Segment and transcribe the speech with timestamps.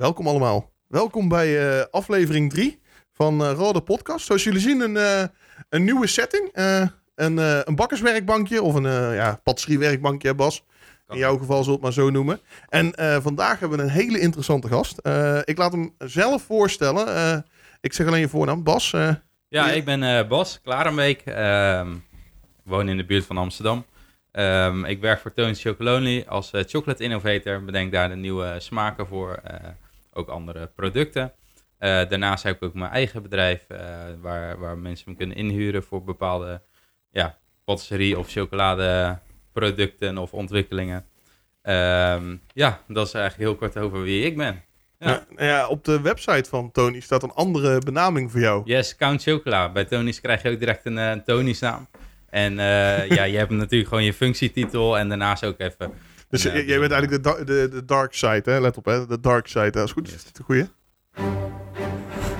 [0.00, 0.72] welkom allemaal.
[0.86, 2.80] Welkom bij uh, aflevering 3
[3.12, 4.26] van uh, Rode Podcast.
[4.26, 5.22] Zoals jullie zien, een, uh,
[5.68, 6.50] een nieuwe setting.
[7.14, 7.36] een,
[7.68, 10.64] een bakkerswerkbankje of een ja, patisseriewerkbankje, Bas.
[11.08, 12.40] In jouw geval we het maar zo noemen.
[12.68, 12.92] En
[13.22, 14.98] vandaag hebben we een hele interessante gast.
[15.44, 17.44] ik laat hem zelf voorstellen.
[17.80, 18.90] ik zeg alleen je voornaam, Bas.
[19.48, 21.20] ja, ik ben Bas Klarenbeek.
[21.20, 21.94] Ehm,
[22.64, 23.84] woon in de buurt van Amsterdam.
[24.32, 27.64] Um, ik werk voor Tony Chocolonely als uh, chocolate innovator.
[27.64, 29.68] Bedenk daar de nieuwe smaken voor, uh,
[30.12, 31.32] ook andere producten.
[31.78, 33.66] Uh, daarnaast heb ik ook mijn eigen bedrijf
[34.20, 36.62] waar, waar mensen me kunnen inhuren voor bepaalde
[37.10, 41.04] ja, patisserie of chocoladeproducten of ontwikkelingen.
[41.62, 44.62] Um, ja, dat is eigenlijk heel kort over wie ik ben.
[44.98, 45.26] Ja.
[45.36, 48.62] Nou ja, op de website van Tony staat een andere benaming voor jou.
[48.64, 49.72] Yes, Count Chocola.
[49.72, 51.88] Bij Tony's krijg je ook direct een, een Tony's naam.
[52.30, 55.92] En uh, ja, je hebt natuurlijk gewoon je functietitel en daarnaast ook even...
[56.30, 58.60] Dus jij bent eigenlijk de, de, de dark side, hè?
[58.60, 59.06] Let op, hè?
[59.06, 59.70] De dark side.
[59.70, 60.10] Dat is goed.
[60.10, 60.14] Yes.
[60.14, 60.68] Is een goeie?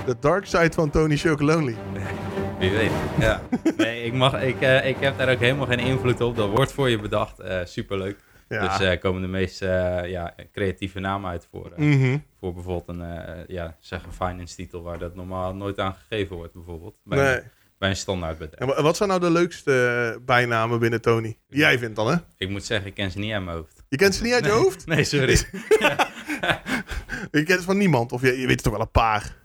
[0.06, 1.76] De dark side van Tony Chocolonely.
[2.58, 2.90] Wie weet.
[3.18, 3.42] Ja.
[3.76, 6.36] Nee, ik, mag, ik, uh, ik heb daar ook helemaal geen invloed op.
[6.36, 7.40] Dat wordt voor je bedacht.
[7.40, 8.18] Uh, superleuk.
[8.48, 8.68] Ja.
[8.68, 12.24] Dus uh, komen de meest ja, creatieve namen uit voor, mm -hmm.
[12.40, 16.52] voor bijvoorbeeld een, ja, zeg een finance titel waar dat normaal nooit aan gegeven wordt
[16.52, 16.96] bijvoorbeeld.
[17.04, 17.42] Bij nee
[17.80, 18.72] bij een standaard bedrijf.
[18.76, 19.72] En wat zijn nou de leukste
[20.14, 21.38] eh, bijnamen binnen Tony?
[21.48, 22.16] Die jij vindt dan, hè?
[22.36, 23.79] Ik moet zeggen, ik ken ze niet uit mijn hoofd.
[23.90, 24.86] Je kent ze niet uit je hoofd?
[24.86, 25.32] Nee, sorry.
[27.30, 28.12] je kent ze van niemand?
[28.12, 29.36] Of je, je weet er toch wel een paar?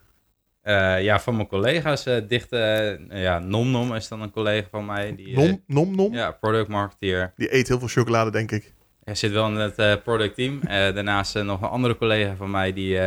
[0.63, 2.07] Uh, ja, van mijn collega's.
[2.07, 5.15] Uh, dichte, uh, ja, Nom Nom is dan een collega van mij.
[5.15, 6.13] Die, Nom, Nom Nom?
[6.13, 7.33] Ja, product marketeer.
[7.35, 8.73] Die eet heel veel chocolade, denk ik.
[9.03, 10.59] Hij zit wel in het product team.
[10.67, 12.97] daarnaast nog een andere collega van mij die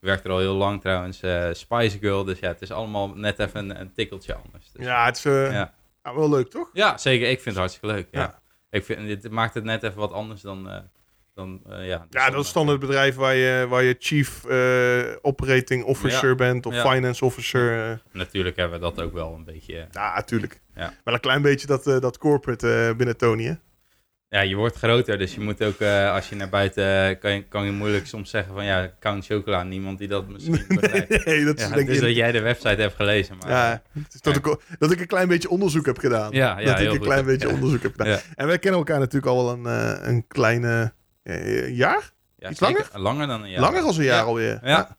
[0.00, 1.16] werkt er al heel lang trouwens.
[1.52, 2.24] Spice Girl.
[2.24, 4.70] Dus ja, het is allemaal net even een, een tikkeltje anders.
[4.72, 5.74] Dus, ja, het is ja.
[6.02, 6.70] wel leuk, toch?
[6.72, 7.28] Ja, zeker.
[7.28, 8.08] Ik vind het hartstikke leuk.
[8.10, 8.41] Ja.
[8.72, 10.68] Ik vind, dit maakt het net even wat anders dan...
[10.68, 10.76] Uh,
[11.34, 14.44] dan ja, ja, dat is dan het bedrijf waar je, waar je chief
[15.22, 18.00] operating officer bent of finance officer.
[18.12, 19.88] Natuurlijk hebben we dat ook wel een beetje.
[19.90, 20.60] Ja, natuurlijk.
[20.74, 20.94] Ja.
[21.04, 23.54] Wel een klein beetje dat, dat corporate binnen Tony, hè?
[24.32, 27.32] Ja, je wordt groter, dus je moet ook, uh, als je naar buiten, uh, kan,
[27.32, 31.24] je, kan je moeilijk soms zeggen van ja, Count Chocola, niemand die dat misschien begrijpt.
[31.24, 33.36] nee, dat is ja, denk dus dat jij de website hebt gelezen.
[33.36, 33.82] Maar, ja,
[34.12, 36.32] is dat, ik, dat ik een klein beetje onderzoek heb gedaan.
[36.32, 37.00] Ja, ja dat ik een goed.
[37.00, 38.18] klein beetje onderzoek heb gedaan.
[38.34, 40.92] En wij kennen elkaar natuurlijk al wel een, een kleine
[41.68, 42.12] jaar?
[42.36, 42.88] Ja, Iets langer?
[42.92, 43.60] Langer dan een jaar.
[43.60, 44.60] Langer als een jaar alweer.
[44.62, 44.96] Ja,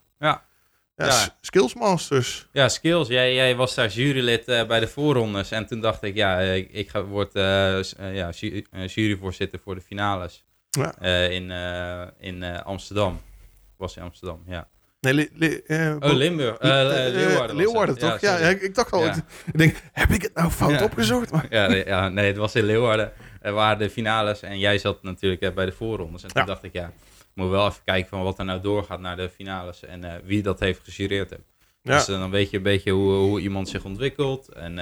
[0.96, 1.06] ja.
[1.06, 1.38] Ja, ja.
[1.42, 2.48] Skillsmasters.
[2.52, 3.08] Ja, Skills.
[3.08, 5.52] Jij, jij was daar jurylid uh, bij de voorrondes.
[5.52, 9.76] En toen dacht ik, ja, ik, ik ga, word uh, uh, ja, ju juryvoorzitter voor
[9.76, 10.46] de finales.
[10.70, 11.00] Ja.
[11.28, 11.52] in
[12.20, 13.22] in Amsterdam.
[13.78, 14.68] Was in Amsterdam, ja.
[15.00, 15.62] Nee, li, li,
[16.00, 16.62] oh, Limburg.
[16.62, 17.56] Leeuwarden.
[17.56, 18.22] Leeuwarden, toch?
[18.22, 19.04] Ja, ja, ik, dacht al.
[19.04, 19.16] Ja.
[19.46, 21.32] Ik denk, heb ik het nou fout opgezocht?
[21.32, 21.46] Maar...
[21.50, 23.12] Ja, nee, ja, nee, het was in Leeuwarden.
[23.42, 24.42] Er waren de finales.
[24.42, 26.24] En jij zat natuurlijk bij de voorrondes.
[26.24, 26.92] En toen dacht ik, ja
[27.34, 30.42] moet wel even kijken van wat er nou doorgaat naar de finales en uh, wie
[30.42, 30.96] dat heeft.
[30.96, 31.26] Ja.
[31.82, 34.78] Dus uh, dan weet je een beetje hoe, hoe iemand zich ontwikkelt en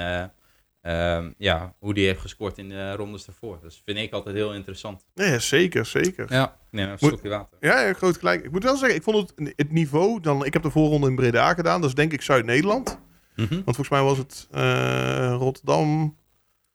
[0.82, 3.58] uh, ja, hoe die heeft gescoord in de rondes daarvoor.
[3.62, 5.06] Dat vind ik altijd heel interessant.
[5.14, 6.26] Ja, zeker, zeker.
[6.32, 7.58] Ja, neem een slokje water.
[7.60, 8.44] Ja, ja, groot gelijk.
[8.44, 11.16] Ik moet wel zeggen, ik vond het, het niveau, dan, ik heb de voorronde in
[11.16, 13.00] Breda gedaan, dat is denk ik Zuid-Nederland.
[13.36, 13.62] Mm -hmm.
[13.64, 14.48] Want volgens mij was het
[15.38, 16.16] Rotterdam,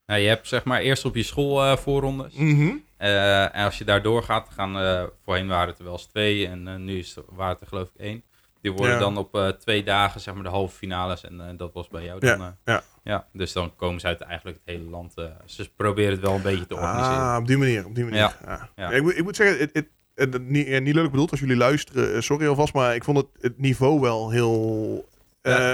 [0.08, 2.34] nou, je hebt zeg maar eerst op je school voorrondes.
[2.34, 2.84] Mm -hmm.
[3.00, 6.48] uh, en als je daar doorgaat, gaan uh, voorheen waren het er wel eens twee
[6.48, 8.24] en nu is het, waren het er geloof ik één.
[8.62, 9.00] Die worden ja.
[9.00, 12.40] dan op twee dagen zeg maar de halve finales en dat was bij jou dan.
[12.40, 12.84] Ja, ja.
[13.04, 13.28] ja.
[13.34, 15.14] dus dan komen ze uit eigenlijk het hele land.
[15.46, 17.20] ze proberen het wel een beetje te organiseren.
[17.20, 17.86] Ah, op die manier.
[17.86, 18.36] Op die manier.
[18.76, 18.90] Ja.
[18.90, 22.24] Ik, moet, ik moet zeggen, het, het, het, niet, niet leuk bedoeld als jullie luisteren,
[22.24, 25.06] sorry alvast, maar ik vond het, het niveau wel heel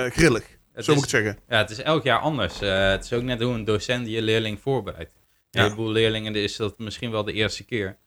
[0.09, 0.61] grillig.
[0.73, 1.43] Het Zo is, moet ik het zeggen.
[1.49, 2.61] Ja, het is elk jaar anders.
[2.61, 5.11] Uh, het is ook net hoe een docent je leerling voorbereidt.
[5.11, 5.63] Een ja.
[5.63, 7.97] heleboel leerlingen is dat misschien wel de eerste keer.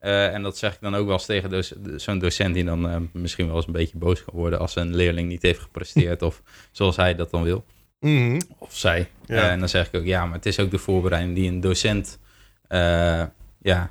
[0.00, 1.64] Uh, en dat zeg ik dan ook wel eens tegen
[2.00, 4.94] zo'n docent die dan uh, misschien wel eens een beetje boos kan worden als een
[4.94, 6.42] leerling niet heeft gepresteerd of
[6.72, 7.64] zoals hij dat dan wil.
[8.00, 8.40] Mm -hmm.
[8.58, 9.10] Of zij.
[9.26, 9.50] Ja.
[9.50, 12.18] en dan zeg ik ook, ja, maar het is ook de voorbereiding die een docent
[13.58, 13.90] ja,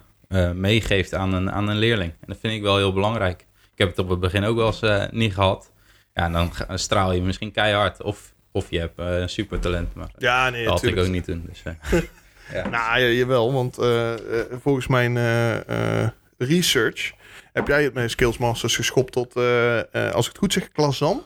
[0.54, 2.12] meegeeft aan een, aan een leerling.
[2.12, 3.42] En dat vind ik wel heel belangrijk.
[3.72, 5.72] Ik heb het op het begin ook wel eens niet gehad.
[6.14, 8.02] Ja, dan straal je misschien keihard.
[8.02, 9.94] Of, of je hebt uh, een super talent.
[9.94, 11.02] Maar ja, nee, dat had tuurlijk.
[11.02, 11.50] ik ook niet doen.
[11.50, 12.02] Dus, uh,
[12.54, 12.70] ja.
[12.70, 13.54] nou, ja, jawel.
[13.54, 14.14] Want uh,
[14.62, 15.18] volgens mijn
[16.38, 17.12] research
[17.54, 19.36] heb jij het met Skills Masters geschopt tot,
[20.14, 21.24] als ik het goed zeg, Kazan.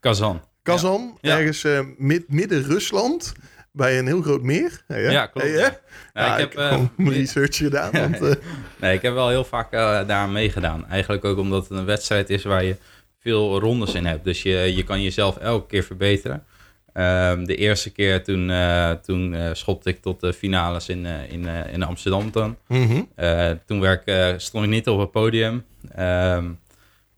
[0.00, 0.42] Kazan.
[0.62, 1.38] Kazan, ja.
[1.38, 3.32] ergens mid, midden Rusland.
[3.74, 4.84] Bij een heel groot meer.
[4.88, 5.46] Ja, ja klopt.
[5.46, 5.78] Hey, ja.
[6.14, 7.90] Nou, ik, ik heb uh, mijn research gedaan.
[7.92, 8.20] Want,
[8.80, 10.86] nee, ik heb wel heel vaak uh, daar meegedaan.
[10.88, 12.76] Eigenlijk ook omdat het een wedstrijd is waar je
[13.20, 14.24] veel rondes in hebt.
[14.24, 16.44] Dus je, je kan jezelf elke keer verbeteren.
[16.94, 21.32] Um, de eerste keer toen, uh, toen uh, schopte ik tot de finales in, uh,
[21.32, 22.56] in, in Amsterdam dan.
[22.68, 23.08] Mm -hmm.
[23.66, 25.64] toen werk, stond ik niet op het podium.
[25.98, 26.58] Um,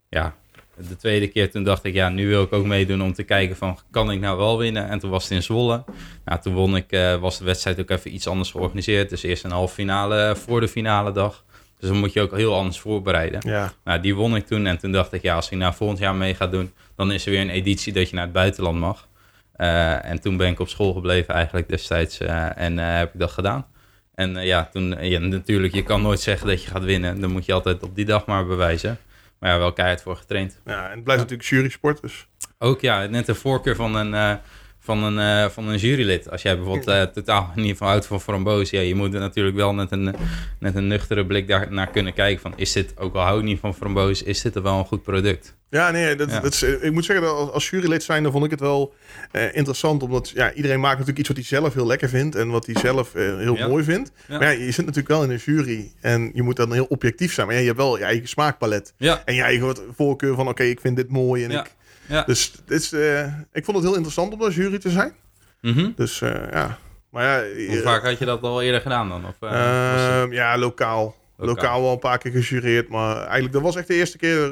[0.09, 0.35] ja,
[0.75, 3.55] de tweede keer toen dacht ik, ja, nu wil ik ook meedoen om te kijken
[3.55, 4.89] van, kan ik nou wel winnen?
[4.89, 5.83] En toen was het in Zwolle.
[6.25, 9.09] Nou, toen won ik, eh, was de wedstrijd ook even iets anders georganiseerd.
[9.09, 11.43] Dus eerst een halve finale voor de finale dag.
[11.79, 13.39] Dus dan moet je ook heel anders voorbereiden.
[13.43, 13.73] Ja.
[13.83, 14.65] Nou, die won ik toen.
[14.65, 17.25] En toen dacht ik, ja, als ik nou volgend jaar mee ga doen, dan is
[17.25, 19.07] er weer een editie dat je naar het buitenland mag.
[19.55, 23.19] Eh, en toen ben ik op school gebleven eigenlijk destijds eh, en eh, heb ik
[23.19, 23.67] dat gedaan.
[24.13, 27.21] En ja, toen, ja, natuurlijk, je kan nooit zeggen dat je gaat winnen.
[27.21, 28.97] Dan moet je altijd op die dag maar bewijzen.
[29.39, 30.61] Maar ja, wel keihard voor getraind.
[30.65, 32.27] ja, en het blijft natuurlijk jury sport, dus...
[32.57, 34.39] Ook ja, net de voorkeur van een,
[34.85, 36.31] van een, eh, van een jurylid.
[36.31, 39.55] Als jij bijvoorbeeld eh, totaal niet van houdt van framboos, ja, je moet er natuurlijk
[39.55, 40.15] wel met een,
[40.59, 43.45] met een nuchtere blik daar naar kunnen kijken van, is dit, ook al hou ik
[43.45, 45.55] niet van framboos, is dit er wel een goed product?
[45.69, 46.39] Ja, nee, dat, Ja.
[46.39, 48.93] Dat is, eh, ik moet zeggen, dat als, jurylid zijn, dan vond ik het wel
[49.31, 50.03] eh, interessant.
[50.03, 52.75] Omdat ja, iedereen maakt natuurlijk iets wat hij zelf heel lekker vindt en wat hij
[52.81, 53.67] zelf eh, heel Ja.
[53.67, 54.11] mooi vindt.
[54.27, 54.37] Ja.
[54.37, 57.33] Maar ja, je zit natuurlijk wel in een jury en je moet dan heel objectief
[57.33, 57.45] zijn.
[57.47, 58.93] Maar ja, je hebt wel je eigen smaakpalet.
[58.97, 61.43] Ja, En je eigen voorkeur van, oké, ik vind dit mooi.
[61.43, 61.74] En ik,
[62.07, 62.23] ja.
[62.23, 65.13] dus dit is, eh, ik vond het heel interessant om als jury te zijn.
[65.61, 65.91] Mhm.
[65.95, 66.77] Dus eh, ja,
[67.09, 67.65] maar ja...
[67.67, 69.25] Hoe eh, vaak had je dat al eerder gedaan dan?
[69.25, 71.15] Of, eh, het- Ehm, ja, lokaal.
[71.37, 71.55] Lokaal.
[71.55, 71.81] lokaal.
[71.81, 72.89] wel een paar keer gejureerd.
[72.89, 74.51] Maar eigenlijk, dat was echt de eerste keer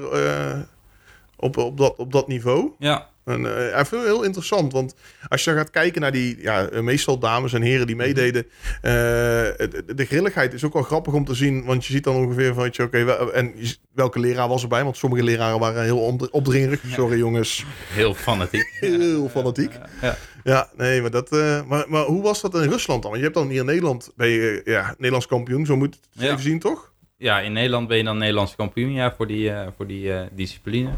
[1.36, 2.72] op, op, dat, op dat niveau.
[2.80, 4.96] Ja, En eh, ik vind het heel interessant, want
[5.28, 8.46] als je gaat kijken naar die, ja, eh, meestal dames en heren die meededen,
[8.82, 12.16] eh, de, de grilligheid is ook wel grappig om te zien, want je ziet dan
[12.16, 13.54] ongeveer van, oké, wel- en
[13.94, 16.82] welke leraar was erbij, want sommige leraren waren heel op- opdringerig.
[16.88, 18.78] Sorry jongens, heel fanatiek.
[18.80, 19.72] heel fanatiek.
[20.02, 20.18] Ja.
[20.44, 23.12] Ja, nee, maar, dat, eh, maar, maar hoe was dat in Rusland dan?
[23.12, 26.00] Want je hebt dan hier in Nederland, ben je ja, Nederlands kampioen, zo moet je
[26.14, 26.30] het Ja.
[26.32, 26.92] even zien, toch?
[27.18, 30.22] ja, in Nederland ben je dan Nederlands kampioen ja, voor die, eh, voor die eh,
[30.32, 30.90] discipline.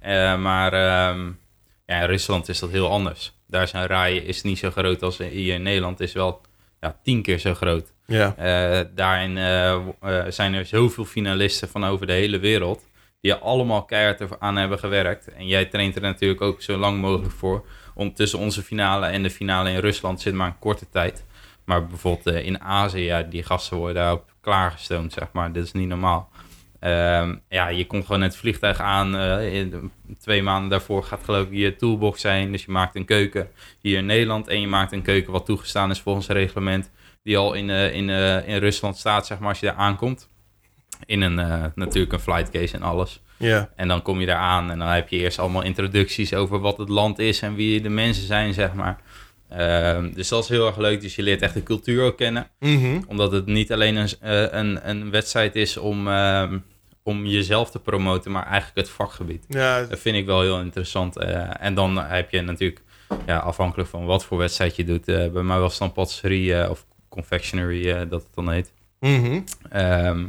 [0.00, 1.30] Eh, maar ehm,
[1.86, 3.32] ja, in Rusland is dat heel anders.
[3.46, 6.00] Daar zijn raaien is niet zo groot als hier in Nederland.
[6.00, 6.40] is wel
[6.80, 7.92] ja, tien keer zo groot.
[8.06, 8.34] Ja.
[8.36, 12.84] Eh, daarin eh, eh, zijn er zoveel finalisten van over de hele wereld.
[13.20, 15.32] Die er allemaal keihard aan hebben gewerkt.
[15.32, 17.64] En jij traint er natuurlijk ook zo lang mogelijk voor.
[17.94, 21.24] Om tussen onze finale en de finale in Rusland zit maar een korte tijd.
[21.64, 25.52] Maar bijvoorbeeld in Azië, die gasten worden daarop klaargestoomd, zeg maar.
[25.52, 26.30] Dit is niet normaal.
[26.84, 29.16] Ehm, ja, je komt gewoon het vliegtuig aan.
[29.16, 29.90] eh, in-
[30.20, 32.52] twee maanden daarvoor gaat geloof ik je toolbox zijn.
[32.52, 33.48] Dus je maakt een keuken
[33.80, 34.48] hier in Nederland.
[34.48, 36.90] En je maakt een keuken wat toegestaan is volgens het reglement.
[37.22, 40.28] Die al in, eh, in, eh, in Rusland staat, zeg maar, als je daar aankomt.
[41.06, 41.34] In een,
[41.74, 43.20] natuurlijk een flight case en alles.
[43.36, 43.70] Ja.
[43.76, 46.76] En dan kom je daar aan en dan heb je eerst allemaal introducties over wat
[46.78, 48.98] het land is en wie de mensen zijn, zeg maar.
[49.48, 51.00] Ehm, dus dat is heel erg leuk.
[51.00, 52.46] Dus je leert echt de cultuur ook kennen.
[52.58, 53.00] Mhm.
[53.06, 54.08] Omdat het niet alleen een,
[54.58, 56.58] een, een wedstrijd is om, ehm,
[57.06, 59.44] om jezelf te promoten, maar eigenlijk het vakgebied.
[59.48, 61.16] Ja, Dat vind ik wel heel interessant.
[61.16, 62.80] eh, en dan heb je natuurlijk,
[63.26, 66.54] ja, afhankelijk van wat voor wedstrijd je doet, eh, bij mij was het dan patisserie
[66.54, 68.72] eh, of confectionery, dat het dan heet.
[69.00, 69.40] mhm.
[69.70, 70.24] Ehm,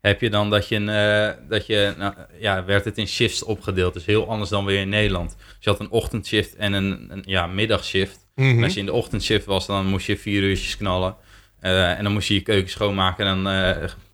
[0.00, 3.94] heb je dan dat je, een, dat je nou, ja, werd het in shifts opgedeeld.
[3.94, 5.36] Dus heel anders dan weer in Nederland.
[5.38, 8.26] Dus je had een ochtendshift en een, een ja, middagshift.
[8.34, 8.62] Mhm.
[8.62, 11.16] Als je in de ochtendshift was, dan moest je vier uurtjes knallen.
[11.60, 13.26] En dan moest je je keuken schoonmaken.
[13.26, 13.52] En dan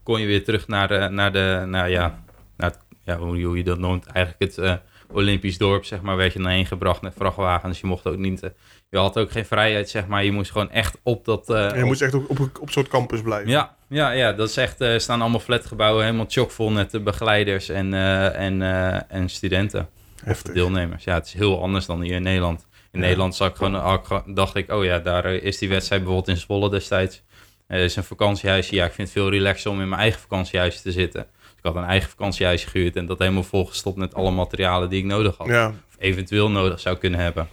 [0.02, 2.22] kon je weer terug naar de, naar de naar, ja,
[2.56, 4.74] naar het, ja, hoe, je dat noemt, eigenlijk het eh,
[5.10, 7.72] Olympisch dorp, zeg maar, werd je dan heen gebracht met vrachtwagens.
[7.72, 8.50] Dus je mocht ook niet, eh,
[8.90, 10.24] je had ook geen vrijheid, zeg maar.
[10.24, 11.50] Je moest gewoon echt op dat...
[11.50, 13.50] eh, je op- moet echt op, op, op zo'n campus blijven.
[13.50, 17.68] ja, ja, ja, dat is echt, er staan allemaal flatgebouwen helemaal chockvol met de begeleiders
[17.68, 19.88] en, eh, en, eh, en studenten.
[20.24, 20.54] Heftig.
[20.54, 21.04] Deelnemers.
[21.04, 22.66] Ja, het is heel anders dan hier in Nederland.
[22.92, 23.04] In Ja.
[23.06, 26.42] Nederland zag ik gewoon, dacht ik, oh ja, daar eh, is die wedstrijd bijvoorbeeld in
[26.42, 27.22] Zwolle destijds.
[27.66, 28.74] Er is een vakantiehuisje.
[28.74, 31.26] Ja, ik vind het veel relaxer om in mijn eigen vakantiehuisje te zitten.
[31.40, 34.98] Dus ik had een eigen vakantiehuisje gehuurd en dat helemaal volgestopt met alle materialen die
[34.98, 35.46] ik nodig had.
[35.46, 35.68] Ja.
[35.68, 37.48] Of eventueel nodig zou kunnen hebben.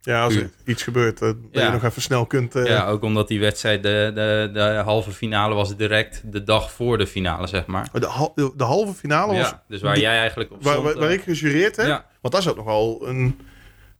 [0.00, 1.66] ja, als er iets gebeurt, eh, dat Ja.
[1.66, 2.54] je nog even snel kunt...
[2.54, 6.72] eh, Ja, ook omdat die wedstrijd, de, de, de halve finale was direct de dag
[6.72, 7.88] voor de finale, zeg maar.
[7.92, 10.72] De, hal- de, de halve finale was Ja, dus waar die- jij eigenlijk op waar,
[10.72, 11.86] stond, waar, waar eh, ik gejureerd heb.
[11.86, 13.38] ja, Want daar zat nogal een...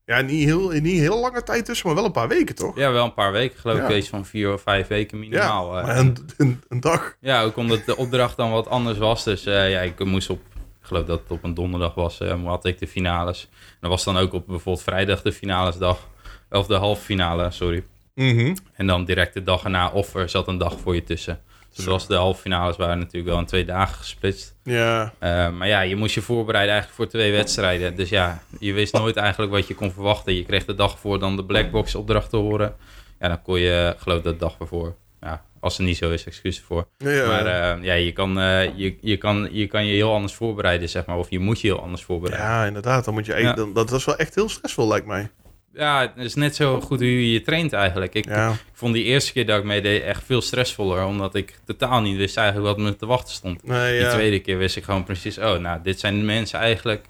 [0.06, 2.76] Ja, niet heel, niet heel lange tijd tussen, maar wel een paar weken, toch?
[2.76, 3.94] ja, wel een paar weken, geloof ik, Ja.
[3.96, 5.74] iets van vier of vijf weken minimaal.
[5.74, 5.86] Ja, eh.
[5.86, 7.16] maar een, een, een dag.
[7.20, 9.24] Ja, ook omdat de opdracht dan wat anders was.
[9.24, 12.44] Dus eh, ja, ik moest op, ik geloof dat het op een donderdag was, eh
[12.44, 13.48] had ik de finales.
[13.50, 16.08] En dat was dan ook op bijvoorbeeld vrijdag de finalesdag.
[16.50, 17.84] Of de halve finale, sorry.
[18.14, 18.56] Mhm.
[18.72, 21.40] En dan direct de dag erna, of er zat een dag voor je tussen.
[21.76, 24.54] Dus was de halve finales waren natuurlijk wel in twee dagen gesplitst.
[24.62, 27.96] Ja, Eh, maar ja, je moest je voorbereiden eigenlijk voor twee wedstrijden.
[27.96, 30.34] Dus ja, je wist nooit eigenlijk wat je kon verwachten.
[30.34, 32.74] Je kreeg de dag voor dan de blackbox opdracht te horen.
[33.20, 34.94] Ja, dan kon je, geloof dat de dag ervoor.
[35.20, 36.86] Ja, als het niet zo is, excuus ervoor.
[36.98, 40.34] ja, Maar eh, ja, je kan, eh, je, je, kan, je kan je heel anders
[40.34, 41.16] voorbereiden, zeg maar.
[41.18, 42.48] Of je moet je heel anders voorbereiden.
[42.50, 43.04] ja, inderdaad.
[43.04, 43.52] Dan moet je echt, Ja.
[43.52, 45.30] dan, dat was wel echt heel stressvol, lijkt mij.
[45.76, 48.14] Ja, het is net zo goed hoe je je traint eigenlijk.
[48.14, 51.04] Ik, Ja, ik vond die eerste keer dat ik meedeed echt veel stressvoller.
[51.04, 53.66] Omdat ik totaal niet wist eigenlijk wat me te wachten stond.
[53.66, 57.04] nee, Die tweede keer wist ik gewoon precies, oh, nou, dit zijn de mensen eigenlijk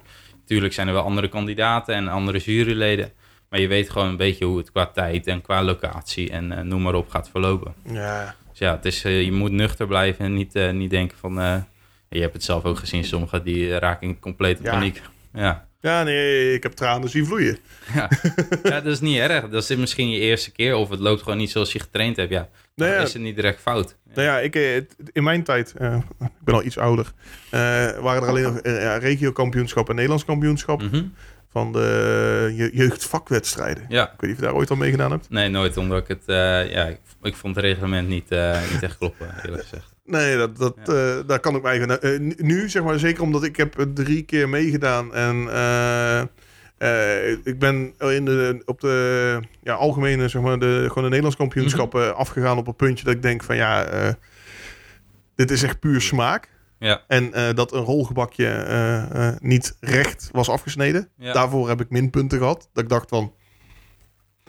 [0.45, 3.11] tuurlijk zijn er wel andere kandidaten en andere juryleden.
[3.49, 6.63] Maar je weet gewoon een beetje hoe het qua tijd en qua locatie en eh,
[6.63, 7.73] noem maar op gaat verlopen.
[7.91, 11.17] Ja, Dus ja, het is, eh, je moet nuchter blijven en niet, eh, niet denken
[11.17, 11.33] van...
[12.09, 14.71] je hebt het zelf ook gezien, sommigen die raken in complete Ja.
[14.71, 15.01] paniek.
[15.33, 15.66] Ja.
[15.87, 17.57] Ja nee, ik heb tranen zien vloeien.
[17.93, 18.09] Ja.
[18.63, 19.49] ja, dat is niet erg.
[19.49, 22.29] Dat is misschien je eerste keer of het loopt gewoon niet zoals je getraind hebt.
[22.31, 23.95] Ja, Nou dan is het niet direct fout.
[24.13, 24.75] Nou ja, ik, eh,
[25.11, 27.11] in mijn tijd, eh, ik ben al iets ouder,
[27.49, 27.59] eh,
[27.99, 31.03] waren er alleen nog uh, regio-kampioenschap en Nederlands kampioenschap Mhm.
[31.51, 33.85] van de je, jeugdvakwedstrijden.
[33.89, 35.29] Ja, Ik weet niet of je daar ooit al mee gedaan hebt.
[35.29, 35.77] nee, nooit.
[35.77, 36.23] Omdat ik het...
[36.71, 38.29] ja, ik, ik vond het reglement niet,
[38.71, 39.95] niet echt kloppen, eerlijk gezegd.
[40.07, 42.01] Nee, dat, dat, eh, daar kan ik mij even...
[42.01, 45.47] eh, nu- zeg maar, zeker omdat ik heb drie keer meegedaan en...
[45.51, 51.35] eh, ik ben in de, op de ja, algemene, zeg maar, de, gewoon de Nederlands
[51.37, 53.85] kampioenschappen afgegaan op een puntje dat ik denk van ja,
[55.35, 56.49] dit is echt puur smaak.
[56.79, 61.09] Ja, En dat een rolgebakje niet recht was afgesneden.
[61.17, 62.69] ja, Daarvoor heb ik minpunten gehad.
[62.73, 63.33] Dat ik dacht van,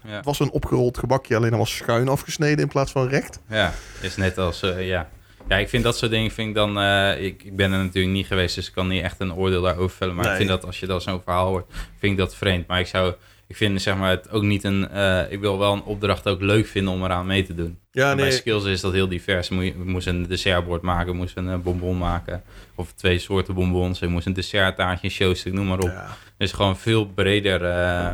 [0.05, 0.11] ja.
[0.17, 3.41] het was een opgerold gebakje, alleen dan was schuin afgesneden in plaats van recht.
[3.49, 5.09] Ja, is net als, ja.
[5.49, 8.14] Ja, ik vind dat soort dingen, vind ik dan, eh, ik, ik ben er natuurlijk
[8.14, 10.14] niet geweest, dus ik kan niet echt een oordeel daarover vellen.
[10.14, 10.33] Maar Nee.
[10.33, 11.67] ik vind dat als je dat zo'n verhaal hoort,
[11.99, 12.67] vind ik dat vreemd.
[12.67, 13.12] Maar ik zou,
[13.47, 16.40] ik vind zeg maar het ook niet een, eh, ik wil wel een opdracht ook
[16.40, 17.78] leuk vinden om eraan mee te doen.
[17.93, 18.33] Ja, Bij nee.
[18.33, 19.49] skills is dat heel divers.
[19.49, 22.43] Moet je- We moesten een dessertbord maken, we moesten een bonbon maken.
[22.75, 23.99] Of twee soorten bonbons.
[23.99, 25.88] Je moest een desserttaartje, een showstuk, noem maar op.
[25.90, 26.07] Ja.
[26.38, 27.61] Dus gewoon veel breder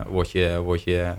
[0.08, 1.12] wordt, je, wordt, je,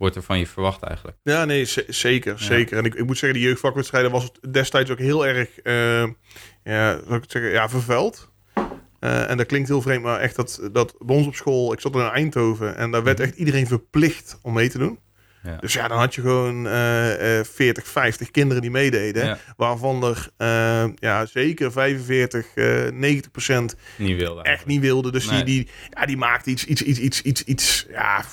[0.00, 1.16] wordt er van je verwacht eigenlijk.
[1.22, 2.44] Ja, nee, zeker, Ja.
[2.44, 2.78] zeker.
[2.78, 6.02] En ik, ik moet zeggen, die jeugdvakwedstrijden was het destijds ook heel erg, eh,
[6.64, 8.28] ja, zou ik zeggen, ja, vervuild.
[9.00, 11.80] Eh, en dat klinkt heel vreemd, maar echt dat, dat bij ons op school, ik
[11.80, 13.26] zat in Eindhoven en daar werd Mhm.
[13.28, 14.98] echt iedereen verplicht om mee te doen.
[15.42, 15.56] Ja.
[15.56, 19.24] Dus ja, dan had je gewoon eh, eh, 40, 50 kinderen die meededen.
[19.26, 19.38] Ja.
[19.56, 20.28] Waarvan er
[20.98, 25.12] ja, zeker 45, eh 90 procent Niet wilde echt niet wilden.
[25.12, 25.44] Dus Nee.
[25.44, 28.24] die, die, ja, die maakte iets, iets, iets, iets, iets, iets ja,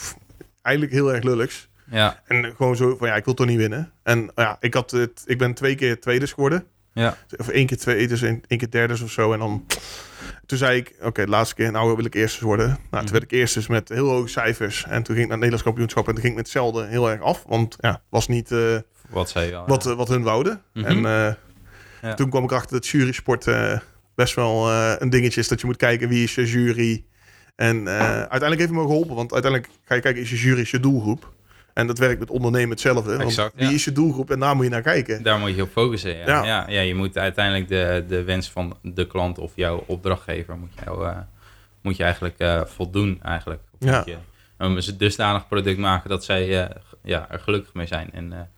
[0.67, 1.69] eigenlijk heel erg lulligs.
[1.91, 3.91] Ja, En gewoon zo van, ja, ik wil toch niet winnen.
[4.03, 6.63] En ja, ik, had het, ik ben twee keer tweede geworden.
[6.93, 9.33] ja, Of één keer twee, dus één, één keer derde of zo.
[9.33, 9.65] En dan,
[10.45, 12.67] toen zei ik, oké, de laatste keer, nou wil ik eerste worden.
[12.67, 13.01] Nou, Mhm.
[13.03, 14.83] toen werd ik eerste met heel hoge cijfers.
[14.83, 16.07] En toen ging ik naar het Nederlands kampioenschap.
[16.07, 17.43] En toen ging ik met hetzelfde heel erg af.
[17.47, 18.75] Want ja, was niet eh,
[19.09, 19.67] wat zei al?
[19.67, 20.61] wat, wat hun wouden.
[20.73, 20.85] Mhm.
[20.85, 21.33] En eh,
[22.01, 22.13] Ja.
[22.13, 23.79] toen kwam ik achter dat jury sport eh,
[24.15, 25.47] best wel een dingetje is.
[25.47, 27.05] Dat je moet kijken wie is je jury.
[27.57, 29.15] En eh, uiteindelijk heeft het me geholpen.
[29.15, 31.31] Want uiteindelijk ga je kijken, is je jury is je doelgroep.
[31.73, 33.09] En dat werkt met ondernemen hetzelfde.
[33.09, 33.71] Want Exact, wie ja.
[33.73, 35.23] is je doelgroep en daar moet je naar kijken.
[35.23, 36.15] Daar moet je op focussen.
[36.17, 36.25] Ja.
[36.25, 36.43] Ja.
[36.45, 36.65] Ja.
[36.69, 41.05] Ja, je moet uiteindelijk de, de wens van de klant of jouw opdrachtgever moet, jou,
[41.07, 41.17] eh,
[41.81, 43.19] moet je eigenlijk eh, voldoen.
[43.23, 43.61] Eigenlijk.
[43.79, 44.03] Of Ja.
[44.67, 46.69] moet je een dusdanig product maken dat zij
[47.03, 48.09] ja, er gelukkig mee zijn.
[48.13, 48.49] En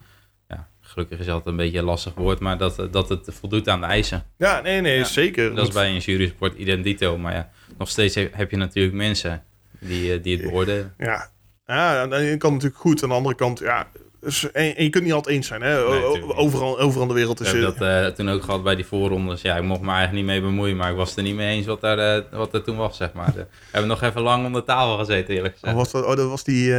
[0.90, 3.86] gelukkig is altijd een beetje een lastig woord, maar dat, dat het voldoet aan de
[3.86, 4.24] eisen.
[4.38, 5.04] Ja, nee, nee, Ja.
[5.04, 5.56] zeker.
[5.56, 7.18] Dat is bij een jurysport identito.
[7.18, 9.44] Maar ja, nog steeds heb, heb je natuurlijk mensen
[9.80, 10.94] die, eh, die het beoordelen.
[10.98, 11.30] Ja,
[11.66, 13.04] ja aan de ene kant natuurlijk goed.
[13.04, 13.88] Aan de andere kant, ja...
[14.22, 15.62] Dus, en, en je kunt niet altijd eens zijn.
[15.62, 15.90] Hè?
[15.90, 17.52] Nee, overal, overal in de wereld Ik is...
[17.52, 19.42] heb eh, dat eh, toen ook gehad bij die voorrondes.
[19.42, 21.66] Ja, ik mocht me eigenlijk niet mee bemoeien, maar ik was er niet mee eens
[21.66, 23.34] wat, daar, eh, wat er toen was, zeg maar.
[23.36, 25.74] We hebben nog even lang om de tafel gezeten, eerlijk gezegd.
[25.74, 26.74] oh, was dat, oh, dat was die...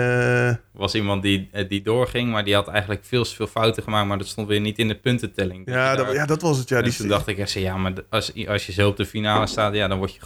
[0.72, 4.26] was iemand die, die doorging, maar die had eigenlijk veel veel fouten gemaakt, maar dat
[4.26, 5.62] stond weer niet in de puntentelling.
[5.66, 6.68] Ja, daar- dat, ja, dat was het.
[6.68, 9.46] Ja, en die, toen dacht ik ja, maar als, als je zo op de finale
[9.46, 10.20] staat, ja, dan word je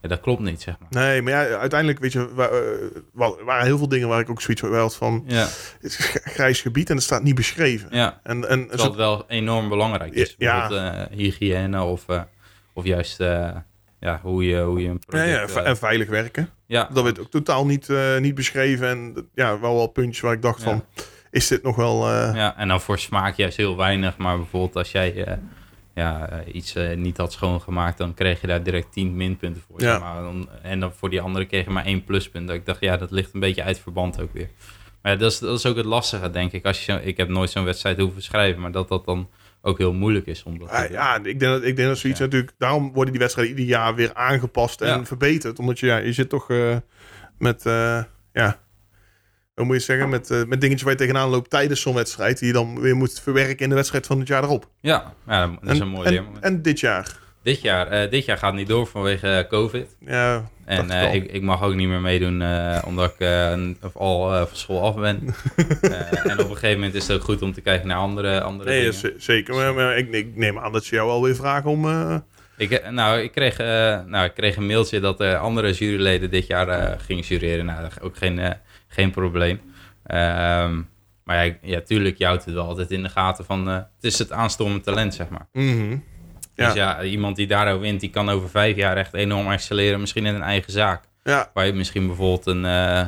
[0.00, 0.88] Ja, dat klopt niet, zeg maar.
[1.04, 4.40] Nee, maar ja, uiteindelijk, weet je, eh, wa- waren heel veel dingen waar ik ook
[4.40, 5.24] zoiets van had van...
[5.26, 5.42] Ja,
[5.80, 7.88] Het is grijs gebied en het staat niet beschreven.
[7.90, 8.20] ja.
[8.22, 10.34] En, en het wel enorm belangrijk is.
[10.38, 10.68] Ja.
[10.68, 12.20] Bijvoorbeeld eh, hygiëne of, eh,
[12.72, 13.18] of juist
[14.00, 15.52] ja, hoe, je, hoe je een product...
[15.54, 16.48] ja, en veilig werken.
[16.66, 17.88] ja, Dat werd ook totaal niet,
[18.20, 18.88] niet beschreven.
[18.88, 20.64] En ja, wel wel puntjes waar ik dacht Ja.
[20.64, 20.84] van...
[21.30, 22.08] Is dit nog wel...
[22.08, 24.16] Ja, en dan voor smaak juist heel weinig.
[24.16, 25.38] Maar bijvoorbeeld als jij
[25.96, 29.80] ja, eh, iets eh, niet had schoongemaakt, dan kreeg je daar direct 10 minpunten voor.
[29.80, 29.98] Ja.
[29.98, 30.22] maar.
[30.22, 32.46] Dan- en dan voor die andere kreeg je maar één pluspunt.
[32.46, 34.48] Dat ik dacht, ja, dat ligt een beetje uit verband ook weer.
[35.02, 36.64] Maar ja, dat, is, dat is ook het lastige, denk ik.
[36.64, 39.28] Als je zo, ik heb nooit zo'n wedstrijd hoeven schrijven, maar dat dat dan
[39.62, 40.42] ook heel moeilijk is.
[40.42, 42.24] Om dat te Ah, ja, ik denk dat, ik denk dat zoiets Ja.
[42.24, 42.52] natuurlijk...
[42.58, 45.04] Daarom worden die wedstrijden ieder jaar weer aangepast en Ja.
[45.04, 45.58] verbeterd.
[45.58, 46.76] Omdat je, ja, je zit toch eh,
[47.38, 47.62] met...
[48.32, 48.58] ja,
[49.56, 50.08] hoe moet je zeggen?
[50.08, 52.38] Met, eh, met dingetjes waar je tegenaan loopt tijdens zo'n wedstrijd...
[52.38, 54.68] die je dan weer moet verwerken in de wedstrijd van het jaar erop.
[54.80, 56.44] Ja, ja, dat is en, een mooi en, leermoment.
[56.44, 57.18] en dit jaar.
[57.42, 59.96] Dit jaar, eh, dit jaar gaat niet door vanwege eh, COVID.
[60.00, 62.42] Ja, En ik ik, mag ook niet meer meedoen
[62.84, 63.28] omdat ik
[63.82, 65.20] of al van school af ben.
[66.24, 68.70] En op een gegeven moment is het ook goed om te kijken naar andere, andere
[68.70, 69.22] Nee, dingen.
[69.22, 69.54] zeker.
[69.54, 71.86] Maar, maar ik, ik neem aan dat ze jou alweer vragen om...
[72.56, 73.58] Ik, nou, ik kreeg,
[74.06, 77.64] nou, ik kreeg een mailtje dat er andere juryleden dit jaar gingen jureren.
[77.64, 78.40] Nou, ook geen,
[78.96, 79.60] geen probleem.
[80.06, 80.80] Ehm,
[81.24, 83.68] maar ja, ja, tuurlijk, je houdt het wel altijd in de gaten van...
[83.68, 85.46] eh, het is het aanstormend talent, zeg maar.
[85.52, 85.96] mhm.
[86.54, 86.64] Ja.
[86.66, 90.00] Dus ja, iemand die daarover wint, die kan over vijf jaar echt enorm excelleren.
[90.00, 91.04] Misschien in een eigen zaak.
[91.22, 93.00] Ja, Waar je misschien bijvoorbeeld een, eh,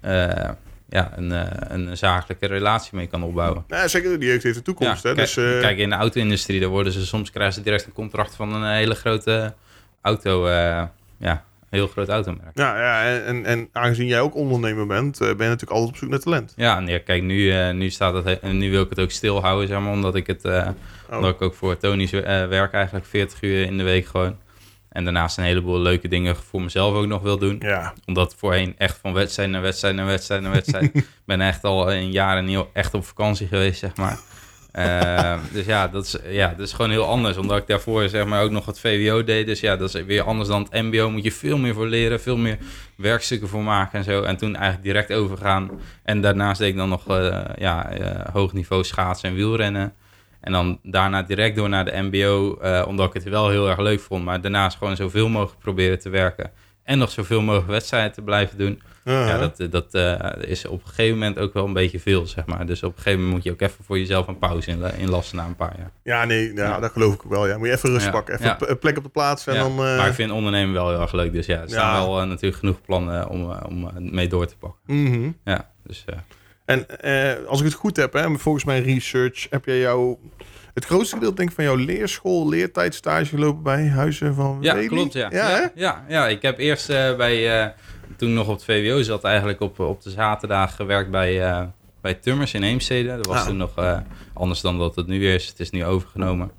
[0.00, 0.50] eh,
[0.88, 1.30] ja, een,
[1.74, 3.64] een zakelijke relatie mee kan opbouwen.
[3.68, 4.18] nou, zeker.
[4.20, 5.02] Die heeft de toekomst.
[5.02, 5.14] Ja, hè?
[5.14, 8.34] kijk, Dus, kijk, in de auto-industrie, daar worden ze soms krijgen ze direct een contract
[8.34, 9.54] van een hele grote
[10.00, 10.82] auto, eh,
[11.18, 12.50] ja, heel groot automerk.
[12.54, 15.90] ja, ja en, en, en aangezien jij ook ondernemer bent, eh, ben je natuurlijk altijd
[15.90, 16.52] op zoek naar talent.
[16.56, 19.80] Ja, ja, kijk, nu, eh, nu staat het, nu wil ik het ook stilhouden, zeg
[19.80, 20.68] maar, omdat ik het, eh,
[21.10, 21.18] Oh.
[21.18, 24.36] omdat ik ook voor Tony's werk eigenlijk 40 uur in de week gewoon.
[24.88, 27.56] En daarnaast een heleboel leuke dingen voor mezelf ook nog wil doen.
[27.60, 30.92] Ja, Omdat voorheen echt van wedstrijd naar wedstrijd naar wedstrijd naar wedstrijd.
[31.26, 34.18] Ben echt al een jaar en heel echt op vakantie geweest, zeg maar.
[34.72, 37.36] Eh, dus ja dat, is, ja, dat is gewoon heel anders.
[37.36, 39.46] Omdat ik daarvoor zeg maar ook nog het VWO deed.
[39.46, 41.10] Dus ja, dat is weer anders dan het MBO.
[41.10, 42.58] Moet je veel meer voor leren, veel meer
[42.96, 44.22] werkstukken voor maken en zo.
[44.22, 45.70] En toen eigenlijk direct overgaan.
[46.02, 49.94] En daarnaast deed ik dan nog eh, ja, eh, hoog niveau schaatsen en wielrennen.
[50.40, 54.00] En dan daarna direct door naar de MBO, omdat ik het wel heel erg leuk
[54.00, 54.24] vond.
[54.24, 56.50] Maar daarnaast gewoon zoveel mogelijk proberen te werken.
[56.84, 58.82] En nog zoveel mogelijk wedstrijden te blijven doen.
[59.04, 59.26] Uh-huh.
[59.28, 62.46] Ja, dat, dat eh, is op een gegeven moment ook wel een beetje veel, zeg
[62.46, 62.66] maar.
[62.66, 65.36] Dus op een gegeven moment moet je ook even voor jezelf een pauze in, inlassen
[65.36, 65.90] na een paar jaar.
[66.02, 66.80] ja nee, ja, Ja.
[66.80, 67.46] dat geloof ik wel.
[67.46, 67.58] Ja.
[67.58, 68.34] Moet je even rust Ja, pakken.
[68.34, 68.74] Even ja.
[68.74, 69.70] plek op de plaats en dan...
[69.70, 71.32] eh, Maar ik vind ondernemen wel heel erg leuk.
[71.32, 74.46] Dus ja, er staan wel eh, natuurlijk genoeg plannen om, eh, om eh, mee door
[74.46, 74.80] te pakken.
[75.04, 75.30] mhm.
[75.44, 76.16] Ja, dus eh,
[76.64, 80.18] En eh, als ik het goed heb, hè, volgens mijn research, heb jij jouw...
[80.74, 84.74] Het grootste gedeelte denk ik van jouw leerschool, leertijd, stage gelopen bij Huizen van ja,
[84.74, 84.86] Wely?
[84.86, 85.12] klopt.
[85.12, 85.28] Ja.
[85.30, 87.68] Ja, ja, ja, ja, ik heb eerst eh, bij, eh,
[88.16, 91.62] toen nog op het VWO zat, eigenlijk op, op de zaterdag gewerkt bij, eh,
[92.00, 93.16] bij Tummers in Heemstede.
[93.16, 93.46] Dat was Ah.
[93.46, 94.02] toen nog
[94.32, 95.46] anders dan dat het nu is.
[95.46, 96.50] Het is nu overgenomen.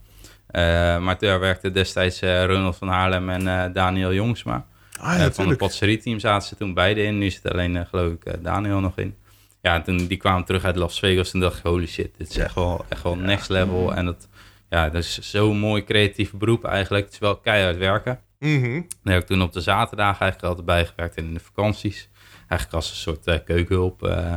[1.03, 4.53] Maar daar werkte destijds Ronald van Haarlem en Daniel Jongsma.
[4.99, 5.59] Ah, ja, van het natuurlijk.
[5.59, 7.17] patisserie-team zaten ze toen beide in.
[7.17, 9.15] Nu zit alleen, geloof ik, Daniel nog in.
[9.63, 11.29] Ja, en toen die kwamen terug uit Las Vegas.
[11.31, 13.93] Toen dacht ik, holy shit, dit is echt wel, echt wel next level.
[13.95, 14.27] En dat,
[14.69, 17.03] ja, dat is zo'n mooi creatief beroep eigenlijk.
[17.05, 18.19] Het is wel keihard werken.
[18.39, 18.81] Mhm.
[19.03, 22.09] Daar heb ik toen op de zaterdag eigenlijk altijd bijgewerkt en in de vakanties.
[22.37, 24.03] Eigenlijk als een soort eh, keukenhulp.
[24.03, 24.33] eh.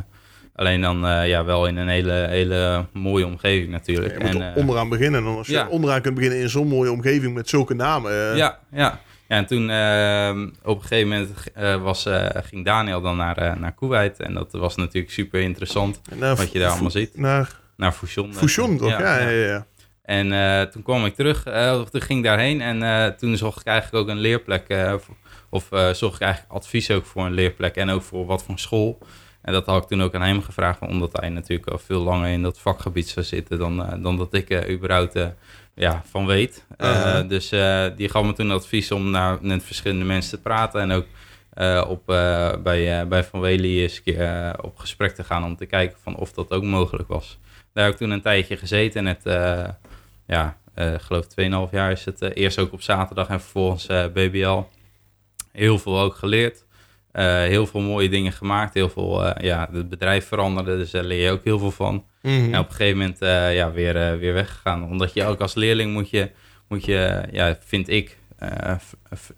[0.54, 4.18] alleen dan eh, ja, wel in een hele, hele mooie omgeving natuurlijk.
[4.18, 5.20] Je moet en, eh, onderaan beginnen.
[5.20, 5.68] En dan als je ja.
[5.68, 8.36] onderaan kunt beginnen in zo'n mooie omgeving met zulke namen.
[8.36, 9.00] Ja, ja.
[9.28, 13.36] Ja, en toen eh, op een gegeven moment eh, was, eh, ging Daniel dan naar,
[13.36, 14.20] eh naar Kuwait.
[14.20, 16.00] En dat was natuurlijk super interessant.
[16.14, 17.18] naar Wat je daar allemaal ziet.
[17.18, 18.34] Naar Naar Fusion.
[18.34, 18.88] Fusion, toch?
[18.88, 19.46] Ja, ja, ja.
[19.46, 19.66] ja.
[20.02, 21.46] En toen kwam ik terug,
[21.80, 24.94] of toen ging ik daarheen en toen zocht ik eigenlijk ook een leerplek.
[25.50, 28.98] of zocht ik eigenlijk advies ook voor een leerplek en ook voor wat voor school.
[29.42, 32.28] En dat had ik toen ook aan hem gevraagd, omdat hij natuurlijk al veel langer
[32.28, 35.18] in dat vakgebied zou zitten dan, dan dat ik überhaupt
[35.76, 36.66] ja, van weet.
[36.76, 37.28] Eh.
[37.28, 40.92] Dus eh, die gaf me toen advies om naar, met verschillende mensen te praten en
[40.92, 41.06] ook
[41.52, 42.06] eh, op,
[42.62, 46.16] bij, bij Van Wely eens een keer op gesprek te gaan om te kijken van
[46.16, 47.38] of dat ook mogelijk was.
[47.72, 49.76] Daar heb ik toen een tijdje gezeten en het,
[50.26, 51.26] ja, ik geloof
[51.68, 52.20] 2,5 jaar is het.
[52.20, 54.60] eerst ook op zaterdag en vervolgens BBL.
[55.52, 56.64] Heel veel ook geleerd.
[57.16, 58.74] Eh, heel veel mooie dingen gemaakt.
[58.74, 62.04] Heel veel, eh, ja, het bedrijf veranderde, dus daar leer je ook heel veel van.
[62.22, 62.52] Mhm.
[62.54, 64.84] En op een gegeven moment eh, ja, weer, weer weggegaan.
[64.84, 66.30] Omdat je ook als leerling moet je,
[66.68, 68.18] moet je ja, vind ik,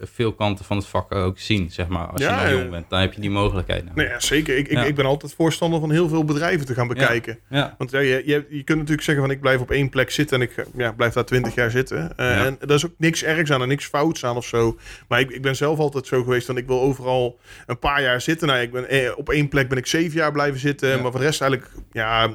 [0.00, 2.06] veel kanten van het vak ook zien, zeg maar.
[2.06, 2.58] Als Ja, je ja.
[2.60, 3.84] jong bent, dan heb je die mogelijkheid.
[3.84, 3.96] Nou.
[3.96, 4.56] Nee, ja, zeker.
[4.56, 7.38] Ik, ik, ik ben altijd voorstander van heel veel bedrijven te gaan bekijken.
[7.48, 10.10] Ja, Want ja, je, je, je kunt natuurlijk zeggen van ik blijf op één plek
[10.10, 12.16] zitten en ik ja, blijf daar twintig jaar zitten.
[12.16, 12.44] Eh, Ja.
[12.44, 14.78] En daar is ook niks ergs aan en niks fouts aan of zo.
[15.08, 18.20] Maar ik, ik ben zelf altijd zo geweest van ik wil overal een paar jaar
[18.20, 18.48] zitten.
[18.48, 21.02] Nou, ik ben, eh, op één plek ben ik zeven jaar blijven zitten.
[21.02, 22.30] Maar voor de rest eigenlijk ja,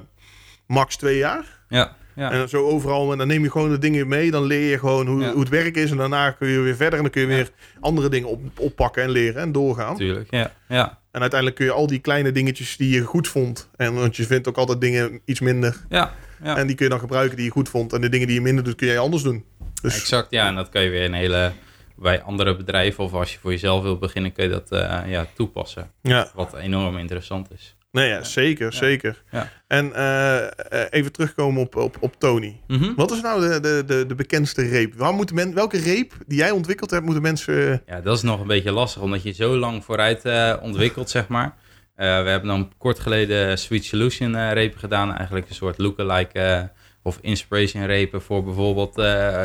[0.68, 1.46] max twee jaar.
[1.70, 2.32] ja, ja.
[2.32, 3.12] En zo overal.
[3.12, 4.32] En dan neem je gewoon de dingen mee.
[4.32, 5.32] Dan leer je gewoon hoe, Ja.
[5.32, 5.92] hoe het werk is.
[5.92, 6.94] En daarna kun je weer verder.
[6.98, 7.50] En dan kun je weer
[7.80, 9.92] andere dingen op, oppakken en leren en doorgaan.
[9.92, 10.32] natuurlijk.
[10.32, 13.70] Ja, ja, En uiteindelijk kun je al die kleine dingetjes die je goed vond.
[13.76, 15.86] En want je vindt ook altijd dingen iets minder.
[15.90, 16.14] ja.
[16.44, 16.58] ja.
[16.58, 17.94] En die kun je dan gebruiken die je goed vond.
[17.94, 19.46] En de dingen die je minder doet, kun jij anders doen.
[19.82, 20.48] Dus Exact, ja.
[20.48, 21.52] En dat kan je weer in hele...
[21.96, 25.26] Bij andere bedrijven of als je voor jezelf wilt beginnen, kun je dat eh, ja,
[25.36, 25.92] toepassen.
[26.02, 27.76] ja, Wat enorm interessant is.
[27.94, 29.24] Nee, ja, zeker, zeker.
[29.32, 29.50] Ja.
[29.68, 30.50] En eh, eh,
[30.90, 32.62] even terugkomen op, op, op Tony.
[32.68, 32.94] Mhm.
[32.96, 34.94] Wat is nou de, de, de, de bekendste reep?
[34.96, 37.72] Waar moeten men, welke reep die jij ontwikkeld hebt, moeten mensen...
[37.72, 41.10] eh, Ja, dat is nog een beetje lastig, omdat je zo lang vooruit eh, ontwikkelt,
[41.10, 41.56] zeg maar.
[41.96, 45.16] We hebben dan kort geleden Sweet Solution eh, repen gedaan.
[45.16, 46.64] Eigenlijk een soort lookalike eh,
[47.04, 49.02] of inspiration repen voor bijvoorbeeld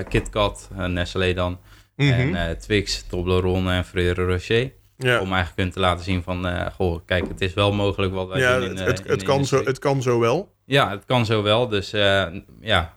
[0.09, 1.61] KitKat, Nestlé dan.
[1.97, 2.11] mhm.
[2.13, 4.73] En eh, Twix, Toblerone en Ferrero Rocher.
[4.99, 8.13] Ja, Om eigenlijk hun te laten zien van, eh, goh, kijk, het is wel mogelijk
[8.13, 10.19] wat wij ja doen in, het, eh, het, in het, kan zo, het kan zo
[10.21, 10.55] wel.
[10.65, 11.69] Ja, het kan zo wel.
[11.69, 12.27] Dus eh,
[12.61, 12.95] ja,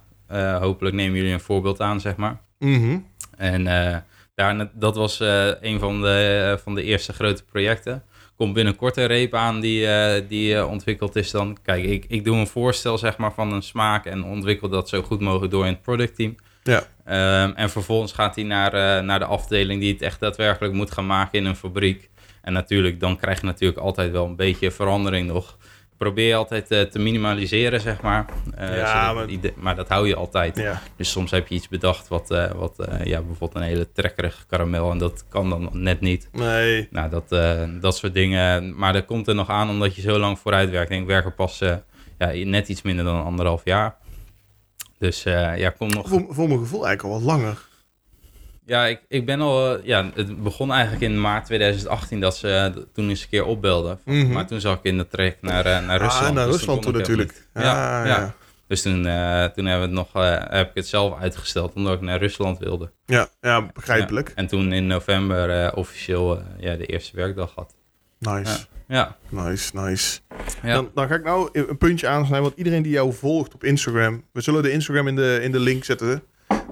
[0.59, 2.41] hopelijk nemen jullie een voorbeeld aan, zeg maar.
[2.59, 2.97] Mhm.
[3.37, 3.63] En
[4.35, 5.19] daar, dat was
[5.61, 8.03] een van de, van de eerste grote projecten.
[8.35, 9.87] Komt binnenkort een reep aan die,
[10.27, 11.57] die ontwikkeld is dan.
[11.63, 15.01] Kijk, ik, ik doe een voorstel zeg maar, van een smaak en ontwikkel dat zo
[15.01, 16.35] goed mogelijk door in het productteam.
[16.63, 16.83] Ja.
[17.05, 20.91] Ehm, en vervolgens gaat hij naar, eh, naar de afdeling die het echt daadwerkelijk moet
[20.91, 22.09] gaan maken in een fabriek.
[22.41, 25.57] En natuurlijk, dan krijg je natuurlijk altijd wel een beetje verandering nog.
[25.97, 28.25] Probeer je altijd eh, te minimaliseren, zeg maar.
[28.55, 29.13] Eh, Ja,
[29.55, 30.57] maar- dat hou je altijd.
[30.57, 30.81] Ja.
[30.95, 34.91] Dus soms heb je iets bedacht wat, wat ja, bijvoorbeeld een hele trekkerige karamel.
[34.91, 36.29] En dat kan dan net niet.
[36.31, 36.87] Nee.
[36.91, 37.29] Nou, dat,
[37.81, 38.75] dat soort dingen.
[38.77, 40.91] Maar dat komt er nog aan omdat je zo lang vooruit werkt.
[40.91, 41.57] En ik werk er pas
[42.17, 43.95] ja, net iets minder dan anderhalf jaar.
[45.01, 46.07] Dus eh, ja, kom nog.
[46.09, 47.57] Voor, voor mijn gevoel eigenlijk al wat langer.
[48.65, 49.77] Ja, ik, ik ben al.
[49.77, 53.45] eh, ja, het begon eigenlijk in maart 2018 dat ze eh, toen eens een keer
[53.45, 53.99] opbelden.
[54.05, 54.31] Mhm.
[54.31, 56.27] Maar toen zag ik in de traject naar, naar Rusland.
[56.27, 57.31] Ah, naar Dus Rusland kon toe natuurlijk.
[57.31, 57.47] niet.
[57.53, 58.15] Ja, Ja, ja.
[58.19, 58.33] ja.
[58.67, 62.01] Dus toen, eh, toen hebben we het nog, heb ik het zelf uitgesteld omdat ik
[62.01, 62.91] naar Rusland wilde.
[63.05, 64.27] Ja, ja, begrijpelijk.
[64.27, 64.33] Ja.
[64.35, 67.75] En toen in november officieel ja, de eerste werkdag had.
[68.19, 70.19] Nice, Ja, nice, nice.
[70.63, 70.73] ja.
[70.73, 72.41] Dan, dan ga ik nou een puntje aansnijden.
[72.41, 74.23] Want iedereen die jou volgt op Instagram.
[74.33, 76.23] We zullen de Instagram in de, in de link zetten.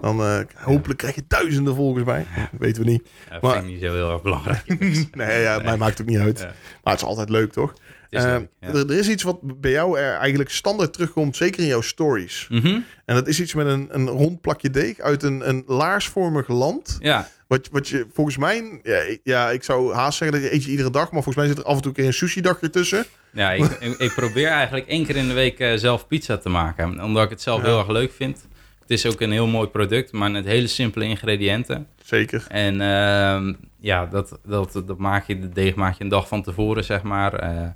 [0.01, 2.25] Dan eh, hopelijk krijg je duizenden volgers bij.
[2.51, 3.09] Dat weten we niet.
[3.25, 4.63] Ja, dat Maar- vind ik niet zo heel erg belangrijk.
[5.15, 6.39] Nee, ja, mij maakt het ook niet uit.
[6.39, 6.45] Ja.
[6.83, 7.73] Maar het is altijd leuk, toch?
[8.09, 8.67] Is Eh, ja.
[8.67, 11.35] er, er is iets wat bij jou er eigenlijk standaard terugkomt.
[11.35, 12.47] Zeker in jouw stories.
[12.49, 12.79] Mhm.
[13.05, 16.97] En dat is iets met een, een rond plakje deeg uit een, een laarsvormig land.
[17.01, 20.55] Ja, Wat, wat je volgens mij, ja ik, ja, ik zou haast zeggen dat je
[20.55, 22.69] eet je iedere dag, maar volgens mij zit er af en toe een sushi dagje
[22.69, 23.05] tussen.
[23.31, 27.03] ja ik, ik, probeer eigenlijk één keer in de week eh, zelf pizza te maken.
[27.03, 27.67] Omdat ik het zelf Ja.
[27.67, 28.47] heel erg leuk vind.
[28.79, 31.87] Het is ook een heel mooi product, maar met hele simpele ingrediënten.
[32.03, 32.45] Zeker.
[32.47, 36.43] En ehm, ja, dat, dat, dat maak je, de deeg maak je een dag van
[36.43, 37.33] tevoren, zeg maar.
[37.33, 37.67] Eh,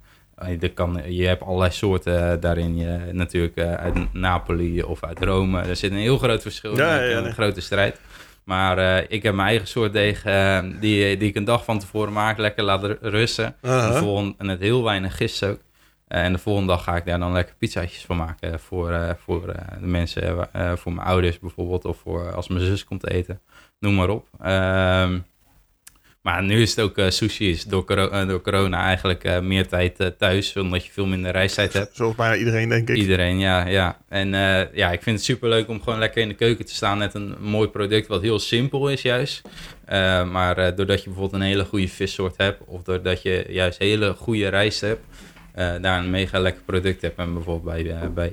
[0.62, 2.78] er kan, je hebt allerlei soorten eh, daarin.
[2.78, 5.62] Je, natuurlijk eh, uit Napoli of uit Rome.
[5.62, 7.10] Er zit een heel groot verschil Ja, in.
[7.10, 7.32] ja, een nee.
[7.32, 8.00] grote strijd.
[8.44, 10.22] Maar eh, ik heb mijn eigen soort deeg
[10.80, 12.38] die, die ik een dag van tevoren maak.
[12.38, 13.56] Lekker laten rusten.
[13.62, 15.60] De volgende, en het heel weinig gist ook.
[16.08, 18.60] En de volgende dag ga ik daar dan lekker pizzaatjes van maken.
[18.60, 19.46] Voor, voor
[19.80, 21.86] de mensen, voor mijn ouders bijvoorbeeld.
[21.86, 23.42] Of voor als mijn zus komt eten.
[23.80, 24.28] Noem maar op.
[24.42, 25.20] Ehm,
[26.24, 27.50] maar nu is het ook eh, sushi.
[27.50, 30.56] Is door, coro- eh, door corona eigenlijk eh, meer tijd thuis.
[30.56, 31.96] Omdat je veel minder reistijd hebt.
[31.96, 32.96] Zoals bijna iedereen, denk ik.
[32.96, 33.68] Iedereen, ja.
[33.68, 33.98] ja.
[34.10, 34.30] En
[34.74, 37.36] ja, ik vind het superleuk om gewoon lekker in de keuken te staan met een
[37.40, 39.42] mooi product wat heel simpel is juist.
[40.32, 44.48] Maar doordat je bijvoorbeeld een hele goede vissoort hebt of doordat je juist hele goede
[44.48, 45.02] rijst hebt,
[45.56, 47.18] daar een mega lekker product hebt.
[47.18, 48.32] En bijvoorbeeld bij, bij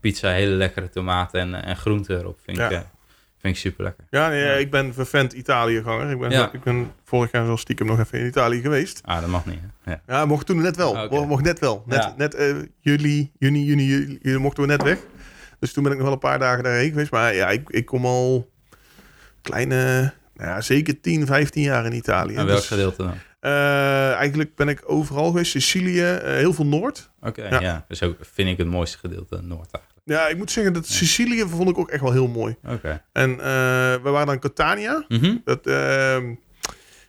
[0.00, 2.38] pizza hele lekkere tomaten en, en groenten erop.
[2.44, 2.90] Vind, ik, Ja.
[3.40, 4.04] Vind ik super lekker.
[4.10, 4.52] Ja, nee, Ja.
[4.52, 6.10] ik ben vervent Italië-ganger.
[6.10, 6.52] Ik ben, Ja.
[6.52, 9.00] ik ben vorig jaar zo stiekem nog even in Italië geweest.
[9.04, 9.58] Ah, dat mag niet.
[9.82, 9.90] Hè?
[9.90, 10.02] Ja.
[10.06, 10.90] Ja, mocht toen net wel.
[10.90, 11.14] Oké.
[11.14, 11.82] Mo- Mocht net wel.
[11.86, 12.14] Net, Ja.
[12.16, 13.84] net eh, juli, juni, juni,
[14.22, 14.98] juli, mochten we net weg.
[15.58, 17.10] Dus toen ben ik nog wel een paar dagen daarheen geweest.
[17.10, 18.50] Maar ja, ik, ik kom al
[19.42, 22.34] kleine, nou ja, zeker 10, 15 jaar in Italië.
[22.34, 23.14] En welk Dus, gedeelte dan?
[23.40, 25.50] eh, eigenlijk ben ik overal geweest.
[25.50, 27.10] Sicilië, eh, heel veel Noord.
[27.20, 27.60] Oké, Ja.
[27.60, 27.84] ja.
[27.88, 29.99] Dus ook vind ik het mooiste gedeelte Noord eigenlijk.
[30.04, 32.56] Ja, ik moet zeggen dat Sicilië vond ik ook echt wel heel mooi.
[32.68, 33.02] Oké.
[33.12, 33.36] En eh,
[33.94, 35.04] we waren dan in Catania.
[35.08, 35.36] Mhm.
[35.44, 36.34] Dat, ehm,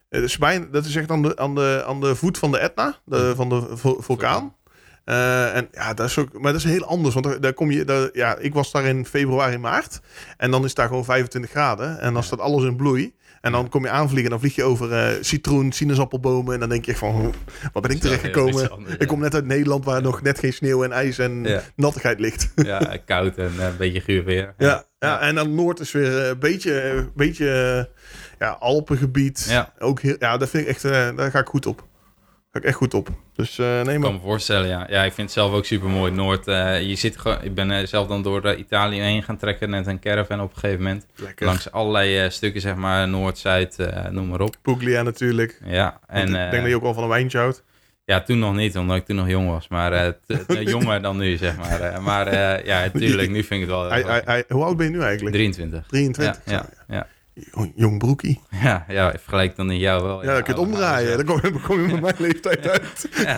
[0.10, 2.96] is bijna, dat is echt aan de, aan de, aan de voet van de Etna,
[3.06, 4.56] de, van de vo- vulkaan.
[5.06, 7.14] Eh, en ja, dat is ook, maar dat is heel anders.
[7.14, 10.00] Want daar, daar kom je, daar, ja, ik was daar in februari, maart.
[10.38, 12.00] En dan is daar gewoon 25 graden.
[12.00, 13.16] En dan staat alles in bloei.
[13.42, 16.54] En dan kom je aanvliegen en dan vlieg je over eh, citroen, sinaasappelbomen.
[16.54, 17.32] En dan denk je van, hoe-
[17.74, 18.72] waar ben ik terechtgekomen?
[18.72, 21.62] anders, Ik kom net uit Nederland waar nog net geen sneeuw en ijs en Ja.
[21.76, 22.52] nattigheid ligt.
[22.66, 24.54] Ja, koud en eh, een beetje guur weer.
[24.58, 28.04] Ja, ja, en dan Noord is weer een beetje, een beetje eh,
[28.40, 29.46] ja, Alpengebied.
[29.50, 29.74] Ja.
[29.80, 31.88] Ook heel, ja, dat vind ik echt, eh, daar ga ik goed op.
[32.52, 33.10] Ga ik echt goed op.
[33.36, 34.86] Dus eh, nee, Ik maar kan me voorstellen, ja.
[34.90, 36.12] Ja, ik vind het zelf ook super mooi.
[36.12, 39.38] Noord, eh, je zit gewoon, ik ben eh, zelf dan door eh, Italië heen gaan
[39.38, 41.06] trekken met een caravan op een gegeven moment.
[41.16, 41.46] lekker.
[41.46, 44.56] Langs allerlei eh, stukken, zeg maar, Noord, Zuid, eh, noem maar op.
[44.62, 45.62] Puglia natuurlijk.
[45.66, 47.64] Ja, En, ik eh, denk dat je ook wel van een wijntje houdt.
[48.06, 49.68] ja, toen nog niet, omdat ik toen nog jong was.
[49.68, 51.82] Maar eh, jonger dan nu, zeg maar.
[51.82, 53.90] Eh, maar eh, ja, natuurlijk, nu vind ik het wel...
[53.90, 55.36] Hij, hij, hij- hoe oud ben je nu eigenlijk?
[55.36, 55.86] 23.
[55.88, 56.42] 23.
[56.54, 57.08] Ja, ja,
[57.76, 58.40] jong broekie.
[58.64, 60.24] Ja, ja, vergelijk dan in jou wel.
[60.24, 61.18] Ja, dan kun je het oude- omdraaien.
[61.18, 63.10] Dan kom je, dan kom je met mijn leeftijd uit.
[63.24, 63.36] ja,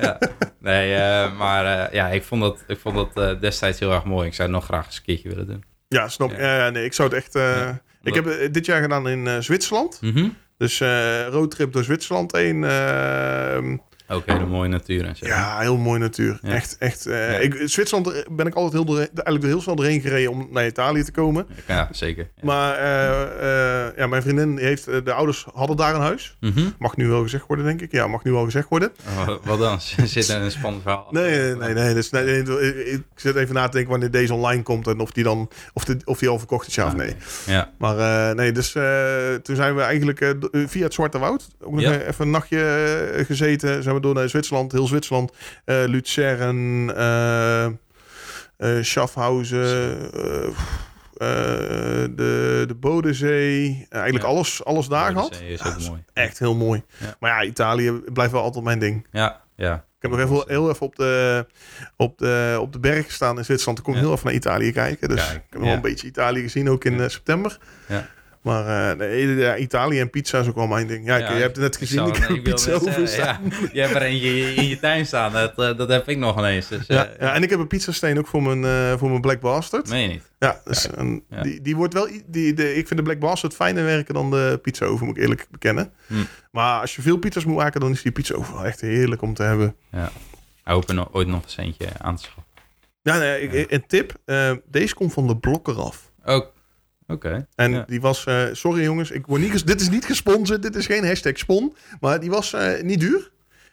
[0.00, 0.18] ja.
[0.60, 4.04] Nee, eh, maar eh, ja, ik vond dat, ik vond dat eh, destijds heel erg
[4.04, 4.26] mooi.
[4.28, 5.64] Ik zou het nog graag eens een keertje willen doen.
[5.88, 6.30] Ja, snap.
[6.38, 6.70] Ja.
[6.70, 7.32] Nee, ik zou het echt...
[7.32, 7.80] Ja.
[8.02, 9.98] Ik heb het dit jaar gedaan in Zwitserland.
[10.02, 10.28] Mhm.
[10.58, 10.80] Dus
[11.30, 12.60] roadtrip door Zwitserland heen.
[14.08, 15.26] Ook hele mooie natuur en zo.
[15.26, 16.38] Ja, heel mooi natuur.
[16.42, 16.48] Ja.
[16.52, 17.06] Echt, echt.
[17.06, 17.38] eh, Ja.
[17.38, 21.12] ik, Zwitserland ben ik altijd heel, eigenlijk heel snel doorheen gereden om naar Italië te
[21.12, 21.46] komen.
[21.66, 22.28] Ja, zeker.
[22.36, 22.42] Ja.
[22.44, 26.36] Maar eh, eh, ja, mijn vriendin heeft, eh, de ouders hadden daar een huis.
[26.40, 26.64] Mhm.
[26.78, 27.92] Mag nu wel gezegd worden, denk ik.
[27.92, 28.92] Ja, mag nu wel gezegd worden.
[29.18, 29.80] Oh, Wat dan?
[30.06, 31.06] Zit er een spannend verhaal?
[31.10, 31.74] Nee, nee, nee.
[31.74, 35.00] nee, dus, nee, nee, ik zit even na te denken wanneer deze online komt en
[35.00, 37.14] of die dan, of, de, of die al verkocht is, ja of Ah, nee.
[37.46, 37.98] Ja, Maar
[38.30, 40.30] eh, nee, dus eh, toen zijn we eigenlijk eh,
[40.66, 42.60] via het Zwarte Woud ook nog eh, even een nachtje
[43.16, 43.82] eh, gezeten.
[43.82, 45.32] Zijn we door naar Zwitserland, heel Zwitserland,
[45.64, 47.72] eh Luzern, eh eh
[48.80, 49.98] Schaffhausen,
[52.16, 53.86] de, de Bodensee.
[53.90, 54.30] eigenlijk Ja.
[54.30, 55.40] alles, alles daar gehad.
[55.48, 56.04] Is Ja, mooi.
[56.12, 56.82] Echt heel mooi.
[56.98, 57.16] Ja.
[57.20, 59.06] Maar ja, Italië blijft wel altijd mijn ding.
[59.12, 59.74] Ja, ja.
[59.74, 61.46] Ik heb nog even, heel even op de,
[61.96, 63.78] op, de, op de berg gestaan in Zwitserland.
[63.78, 64.00] Ik kon Ja.
[64.00, 65.08] heel even naar Italië kijken.
[65.08, 65.74] Dus ik heb wel ja.
[65.74, 67.58] een beetje Italië gezien, ook in september.
[67.88, 68.06] Ja.
[68.46, 71.06] Maar nee, ja, Italië en pizza is ook wel mijn ding.
[71.06, 73.40] Ja, Ja, je hebt het net gezien, ik een pizza over staan.
[73.72, 75.32] Je hebt er eentje in je tuin staan.
[75.32, 76.68] Dat, eh, dat heb ik nog ineens.
[76.68, 79.40] Dus, Ja, eh, ja, en ik heb een pizzasteen ook voor mijn, voor mijn Black
[79.40, 79.88] Bastard.
[79.88, 80.30] Meen je niet?
[80.38, 81.42] Ja, dus, een- Ja.
[81.42, 82.08] Die, die wordt wel...
[82.26, 85.22] Die, de, ik vind de Black Bastard fijner werken dan de pizza oven, moet ik
[85.22, 85.92] eerlijk bekennen.
[86.06, 86.14] Hm.
[86.50, 89.34] Maar als je veel pizza's moet maken, dan is die pizza wel echt heerlijk om
[89.34, 89.76] te hebben.
[89.92, 90.00] Ik
[90.72, 92.44] hoop er nog, ooit nog eens eentje aan te schaffen.
[93.02, 94.14] Ja, nee, ik, een tip.
[94.70, 96.10] deze komt van de blokker af.
[96.24, 96.52] Ook.
[97.08, 97.46] Oké.
[97.54, 97.84] En Ja.
[97.86, 101.06] die was, eh, sorry jongens, ik word niet dit is niet gesponsord, dit is geen
[101.06, 101.76] hashtag spon.
[102.00, 103.30] Maar die was eh, niet duur.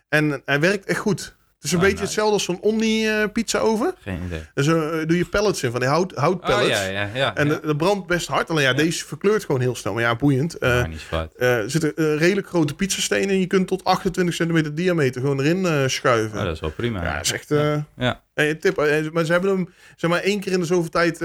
[0.09, 1.35] En hij werkt echt goed.
[1.55, 2.19] Het is een Ah, beetje nice.
[2.19, 3.95] hetzelfde als zo'n Omni eh, pizza oven.
[3.99, 4.41] Geen idee.
[4.53, 6.67] Dus doe je pellets in, van die hout, Oh houtpellets.
[6.69, 7.35] ja, ja, ja.
[7.35, 7.59] En ja.
[7.63, 8.49] dat- brandt best hard.
[8.49, 8.75] Alleen ja, Ja.
[8.75, 9.93] deze verkleurt gewoon heel snel.
[9.93, 10.59] Maar ja, boeiend.
[10.59, 11.01] Maar niet
[11.37, 16.37] er zitten redelijk grote pizzastenen en je kunt tot 28 centimeter diameter gewoon erin schuiven.
[16.39, 17.03] Oh, dat is wel prima.
[17.03, 17.49] ja, dat is echt...
[17.95, 18.21] Ja.
[18.33, 18.75] een tip.
[19.13, 21.21] Maar ze hebben hem zeg maar één keer in de zoveel tijd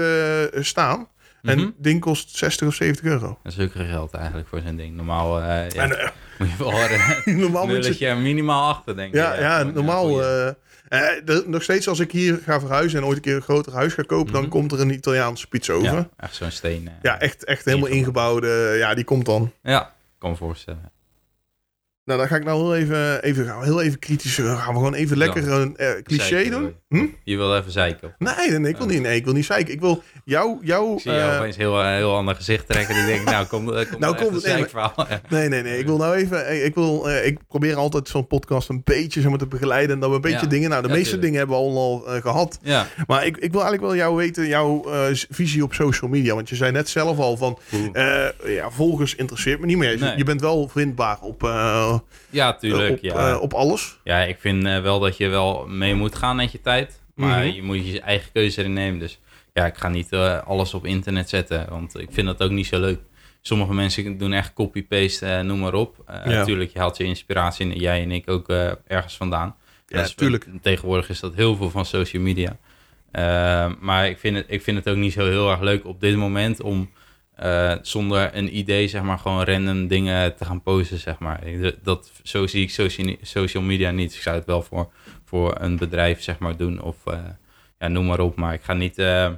[0.65, 1.07] staan.
[1.41, 1.65] En Mhm.
[1.65, 3.37] het ding kost 60 of 70 euro.
[3.43, 4.95] Dat is ook geld eigenlijk voor zo'n ding.
[4.95, 6.73] Normaal eh, ja, En, eh, moet je wel
[7.25, 8.07] een normaal moet je...
[8.07, 9.19] er minimaal achter, denk ik.
[9.19, 10.21] Ja, ja, normaal...
[10.23, 13.73] eh, eh, nog steeds als ik hier ga verhuizen en ooit een keer een groter
[13.73, 14.33] huis ga kopen...
[14.33, 14.49] dan Mhm.
[14.51, 15.85] komt er een Italiaanse pizza over.
[15.87, 16.89] Ja, ja, echt zo'n steen.
[17.01, 17.15] eh.
[17.21, 18.43] echt, echt helemaal Ingebouwd.
[18.43, 18.77] ingebouwde.
[18.77, 19.51] Ja, die komt dan.
[19.63, 20.91] Ja, kan me voorstellen.
[22.09, 24.35] Nou, dan ga ik nou heel even, even, gaan we heel even kritisch...
[24.35, 26.73] Gaan we gewoon even lekker een eh, cliché Zeiken, doen?
[26.89, 27.05] Hm?
[27.23, 28.15] Je wil even zeiken.
[28.17, 29.73] Nee, nee, nee, ik wil niet, nee, ik wil niet zeiken.
[29.73, 30.57] Ik wil jou...
[30.61, 32.95] jou Ik zie jou eh, opeens heel, eh, heel ander gezicht trekken.
[32.95, 34.93] Die denk nou, kom, eh, kom Nou, komt het in, een verhaal.
[35.09, 35.21] Ja.
[35.29, 35.79] Nee, nee, nee.
[35.79, 36.45] Ik wil nou even.
[36.45, 40.01] eh, Ik, wil, eh, ik probeer altijd zo'n podcast een beetje maar, te begeleiden.
[40.01, 40.47] En we een beetje Ja.
[40.47, 40.69] dingen.
[40.69, 41.31] Nou, de Ja, meeste tuurlijk.
[41.33, 42.59] dingen hebben we al, al eh, gehad.
[42.61, 42.87] Ja.
[43.07, 46.35] Maar ik, ik wil eigenlijk wel jou weten, jouw eh, visie op social media.
[46.35, 47.59] Want je zei net zelf al van.
[47.93, 49.91] eh, ja, volgers interesseert me niet meer.
[49.91, 50.17] Je- Nee.
[50.17, 51.97] Je bent wel vindbaar op, eh,
[52.29, 52.91] ja, tuurlijk.
[52.91, 53.29] op, ja.
[53.31, 53.99] eh, op alles.
[54.03, 57.01] ja, ik vind eh, wel dat je wel mee moet gaan met je tijd.
[57.15, 57.55] Maar Mhm.
[57.55, 58.99] je moet je eigen keuze erin nemen.
[58.99, 59.19] Dus
[59.53, 61.65] ja, ik ga niet eh, alles op internet zetten.
[61.69, 62.99] Want ik vind dat ook niet zo leuk.
[63.41, 65.95] Sommige mensen doen echt copy-paste, eh, noem maar op.
[66.07, 66.25] Ja.
[66.25, 68.49] Natuurlijk, je haalt je inspiratie, en jij en ik ook,
[68.87, 69.55] ergens vandaan.
[69.87, 70.47] Ja, is- tuurlijk.
[70.61, 72.57] Tegenwoordig is dat heel veel van social media.
[73.79, 76.15] Maar ik vind, het, ik vind het ook niet zo heel erg leuk op dit
[76.15, 76.89] moment om
[77.39, 81.43] eh, zonder een idee, zeg maar, gewoon random dingen te gaan posten, zeg maar.
[81.81, 84.13] Dat, zo zie ik social, social media niet.
[84.13, 84.89] Ik zou het wel voor,
[85.25, 87.19] voor een bedrijf, zeg maar, doen of eh,
[87.79, 88.35] ja, noem maar op.
[88.35, 89.31] Maar ik ga niet, eh,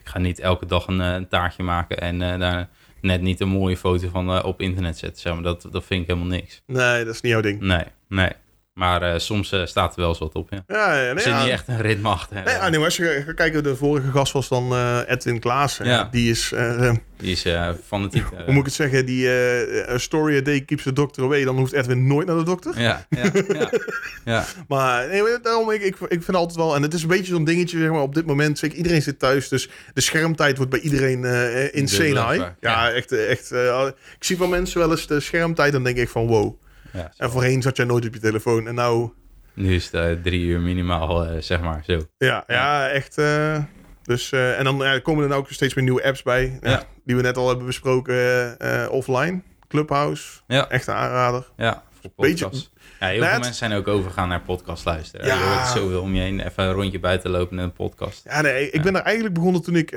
[0.00, 2.68] ik ga niet elke dag een, een taartje maken en daar
[3.00, 5.42] net niet een mooie foto van op internet zetten, zeg maar.
[5.42, 6.62] Dat, dat vind ik helemaal niks.
[6.66, 7.60] Nee, dat is niet jouw ding.
[7.60, 8.30] Nee, nee.
[8.74, 10.64] Maar eh, soms eh, staat er wel eens wat op, ja.
[10.66, 12.42] Ja, ja, nee, zit niet echt een ritme achter.
[12.44, 15.40] Nee, ah, nee, maar als je gaat kijken, de vorige gast was dan eh, Edwin
[15.40, 15.86] Klaassen.
[15.86, 16.08] Ja.
[16.10, 18.24] Die is, eh, eh, Die is eh, fanatiek.
[18.32, 21.44] eh, hoe moet ik het zeggen, die eh, story a day keeps the doctor away.
[21.44, 22.80] Dan hoeft Edwin nooit naar de dokter.
[22.80, 23.70] ja, ja, ja,
[24.24, 24.44] ja.
[24.68, 26.74] Maar nee, daarom, ik, ik, ik vind altijd wel...
[26.74, 28.58] En het is een beetje zo'n dingetje, zeg maar, op dit moment.
[28.58, 32.44] Zeker, iedereen zit thuis, dus de schermtijd wordt bij iedereen eh insane high.
[32.60, 33.12] Ja, echt.
[33.12, 36.26] eh, echt eh, ik zie van mensen wel eens de schermtijd, dan denk ik van
[36.26, 36.62] wow.
[36.94, 37.12] Ja.
[37.16, 38.66] En voorheen zat jij nooit op je telefoon.
[38.68, 39.10] En nou,
[39.54, 42.00] Nu is het eh, drie uur minimaal, eh, zeg maar, zo.
[42.18, 43.18] ja, ja echt...
[43.18, 43.62] eh,
[44.02, 46.58] dus, en dan komen er nou ook steeds meer nieuwe apps bij.
[46.62, 46.82] Ja, Ja.
[47.04, 48.56] Die we net al hebben besproken
[48.90, 49.42] offline.
[49.68, 51.50] Clubhouse, Ja, echt een aanrader.
[51.56, 51.82] ja,
[52.16, 52.70] Beetje- podcast.
[53.00, 55.26] Ja, heel Nou, veel mensen zijn ook overgegaan naar podcast luisteren.
[55.26, 55.34] Ja.
[55.34, 56.40] Je hoort zoveel om je heen.
[56.40, 58.24] Even een rondje buiten lopen in een podcast.
[58.24, 59.90] Ja, nee, ik ben er eigenlijk begonnen toen ik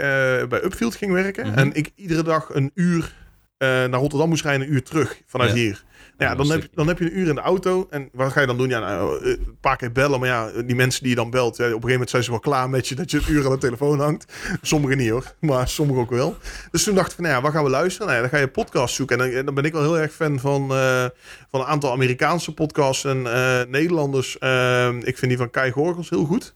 [0.50, 1.48] bij Upfield ging werken.
[1.48, 1.58] Mhm.
[1.58, 3.14] En ik iedere dag een uur
[3.60, 5.84] naar Rotterdam moest rijden, een uur terug vanuit hier.
[6.18, 7.88] Ja, dan, heb, een dan heb je een uur in de auto.
[7.90, 8.70] En wat ga je dan doen?
[8.70, 10.20] Ja, nou, eh, een paar keer bellen.
[10.20, 12.32] Maar ja, die mensen die je dan belt, ja, op een gegeven moment zijn ze
[12.32, 14.34] wel klaar met je dat je een uur aan de telefoon hangt.
[14.62, 16.38] Sommigen niet hoor, maar sommigen ook wel.
[16.72, 18.08] Dus toen dacht ik van, nou ja, wat gaan we luisteren?
[18.08, 19.22] Nou ja, dan ga je podcast zoeken.
[19.22, 21.06] En dan, dan ben ik wel heel erg fan van, eh,
[21.50, 24.34] van een aantal Amerikaanse podcasts en eh, Nederlanders.
[25.02, 26.56] Ik vind die van Kai Gorgels heel goed.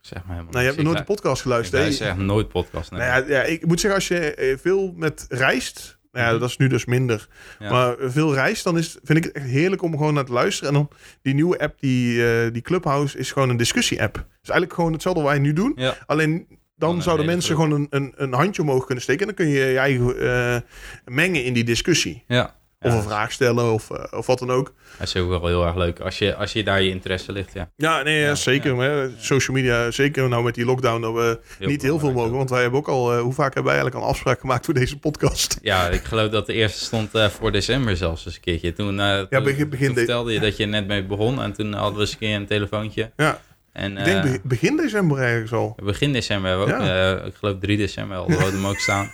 [0.00, 1.82] Zeg maar helemaal Nou, je hebt nog nooit de podcast geluisterd.
[1.82, 2.90] luister echt nooit podcast.
[2.90, 3.00] Nee.
[3.00, 5.97] Nou ja, ja, ik moet zeggen, als je veel met reist...
[6.12, 6.40] Nou ja, Mhm.
[6.40, 7.28] dat is nu dus minder.
[7.58, 7.70] Ja.
[7.70, 10.68] Maar veel reist, dan is, vind ik het echt heerlijk om gewoon naar te luisteren.
[10.68, 10.88] En dan
[11.22, 14.14] die nieuwe app, die, eh, die Clubhouse, is gewoon een discussie-app.
[14.14, 15.72] Dus eigenlijk gewoon hetzelfde wat wij nu doen.
[15.76, 15.96] ja.
[16.06, 17.64] Alleen dan zouden mensen groep.
[17.66, 19.20] gewoon een, een, een handje omhoog kunnen steken.
[19.28, 20.60] En dan kun je je eigen eh,
[21.04, 22.24] mengen in die discussie.
[22.26, 22.56] ja.
[22.80, 24.74] Of Ja, een vraag stellen of, eh, of wat dan ook.
[24.98, 26.00] Dat is ook wel heel erg leuk.
[26.00, 27.70] Als je, als je daar je interesse ligt, ja.
[27.76, 28.70] Ja, nee, ja, Ja, zeker.
[28.70, 28.76] ja.
[28.76, 32.32] Maar social media, zeker nou met die lockdown, dat we niet heel veel mogen.
[32.36, 34.74] Want wij hebben ook al, eh, hoe vaak hebben wij eigenlijk al afspraak gemaakt voor
[34.74, 35.58] deze podcast?
[35.62, 38.72] Ja, ik geloof dat de eerste stond eh, voor december zelfs eens een keertje.
[38.72, 38.96] Toen,
[39.30, 41.94] toen, begin- begin toen de- vertelde je dat je net mee begon en toen hadden
[41.94, 43.10] we eens een keer een telefoontje.
[43.16, 43.40] Ja.
[43.72, 45.76] En, Ik denk be- begin december ergens al.
[45.82, 46.80] begin december hebben we ook,
[47.20, 49.10] eh, ik geloof 3 december, hadden we hem ook staan.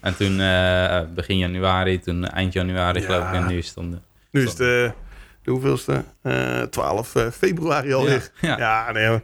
[0.00, 3.06] En toen eh, begin januari, toen eind januari Ja.
[3.06, 4.02] geloof ik in nu stonden.
[4.30, 4.92] Nu is het de,
[5.42, 6.04] de hoeveelste?
[6.22, 8.30] Eh 12 eh, februari alweer.
[8.40, 9.22] Ja, Ja, nee,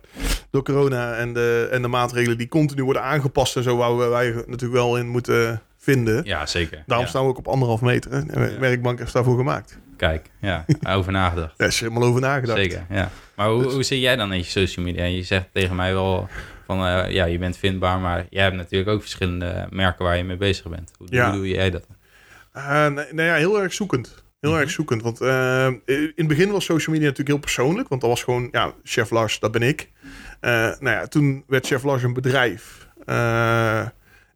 [0.51, 4.31] door corona en de, en de maatregelen die continu worden aangepast en zo, wouden wij
[4.33, 6.25] natuurlijk wel in moeten vinden.
[6.25, 6.83] Ja, zeker.
[6.87, 7.11] Daarom Ja.
[7.13, 8.11] staan we ook op anderhalf meter.
[8.13, 8.19] Hè.
[8.19, 8.59] En Ja.
[8.59, 9.79] Werkbank heeft daarvoor gemaakt.
[9.97, 10.65] Kijk, ja,
[10.97, 11.59] over nagedacht.
[11.59, 12.59] Daar is er helemaal over nagedacht.
[12.59, 13.11] Zeker, ja.
[13.37, 15.05] Maar hoe, Dus- hoe zit jij dan in je social media?
[15.05, 16.29] Je zegt tegen mij wel
[16.77, 20.25] van, eh, ja, je bent vindbaar, maar jij hebt natuurlijk ook verschillende merken waar je
[20.25, 20.91] mee bezig bent.
[20.99, 21.29] Hoe, Ja.
[21.31, 21.87] hoe doe jij dat?
[22.55, 24.25] Nou ja, heel erg zoekend.
[24.41, 24.61] Heel Mhm.
[24.61, 25.03] erg zoekend.
[25.03, 27.89] Want eh, in het begin was social media natuurlijk heel persoonlijk.
[27.89, 29.91] Want dat was gewoon, ja, Chef Lars, dat ben ik.
[30.41, 32.89] Nou ja, toen werd Chef Lars een bedrijf.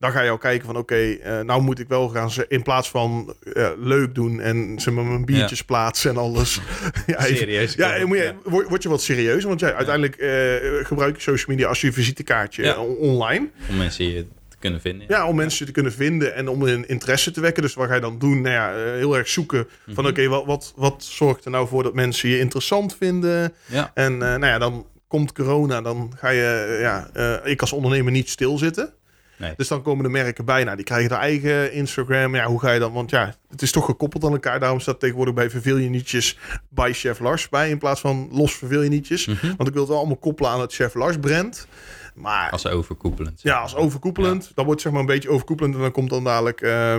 [0.05, 2.31] Dan ga je al kijken van, oké, eh, nou moet ik wel gaan...
[2.31, 6.55] ze- In plaats van eh, leuk doen en ze met mijn biertjes plaatsen en alles.
[7.07, 7.75] ja, even- Serieus?
[7.75, 9.45] ja, moet je, word, word je wat serieus.
[9.45, 12.77] Want ja, uiteindelijk eh, gebruik je social media als je visitekaartje Ja.
[12.79, 13.49] on- online.
[13.69, 15.07] Om mensen je te kunnen vinden.
[15.09, 17.63] Ja, om mensen te kunnen vinden en om hun interesse te wekken.
[17.63, 18.41] Dus wat ga je dan doen?
[18.41, 20.13] Nou ja, heel erg zoeken van Mhm.
[20.13, 23.53] oké, wat, wat, wat zorgt er nou voor dat mensen je interessant vinden?
[23.67, 27.11] Ja, En nou ja, dan komt corona, dan ga je, ja,
[27.45, 28.93] ik als ondernemer niet stilzitten.
[29.37, 29.53] Nee.
[29.57, 30.65] Dus dan komen de merken bij.
[30.65, 32.35] Nou, die krijgen hun eigen Instagram.
[32.35, 32.93] Ja, hoe ga je dan?
[32.93, 34.61] Want ja, het is toch gekoppeld aan elkaar.
[34.61, 37.71] Daarom staat tegenwoordig bij Verveel je nietjes bij Chef Lars bij.
[37.71, 39.27] In plaats van los Verveel je nietjes.
[39.27, 39.47] Mhm.
[39.57, 41.67] Want ik wil het wel allemaal koppelen aan het Chef Lars brand.
[42.15, 43.43] Maar als overkoepelend.
[43.43, 44.53] ja, als overkoepelend.
[44.55, 45.75] Dan wordt zeg maar een beetje overkoepelend.
[45.75, 46.97] En dan komt dan dadelijk eh,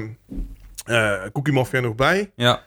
[1.33, 2.31] Cookie Mafia nog bij.
[2.35, 2.63] Ja,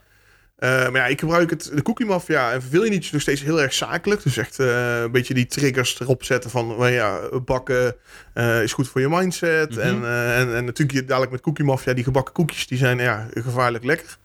[0.59, 3.42] Eh, maar ja, ik gebruik het, de Cookie Mafia en verveel je niet nog steeds
[3.42, 4.23] heel erg zakelijk.
[4.23, 7.94] Dus echt eh, een beetje die triggers erop zetten van well, ja, bakken
[8.35, 9.71] eh, is goed voor je mindset.
[9.71, 9.81] Mhm.
[9.81, 13.85] en, en, en natuurlijk dadelijk met Cookie Mafia, die gebakken koekjes, die zijn ja, gevaarlijk
[13.85, 14.16] lekker.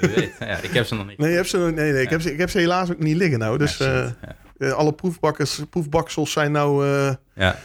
[0.00, 0.32] wie weet.
[0.40, 1.18] Ja, ik heb ze nog niet.
[1.18, 2.98] Nee, je hebt ze, nog- nee, nee ik, heb ze, ik heb ze helaas ook
[2.98, 3.58] niet liggen nou.
[3.58, 4.14] Dus Ja,
[4.58, 4.70] ja.
[4.70, 6.86] alle proefbakkers, proefbaksels zijn nou
[7.34, 7.56] ja,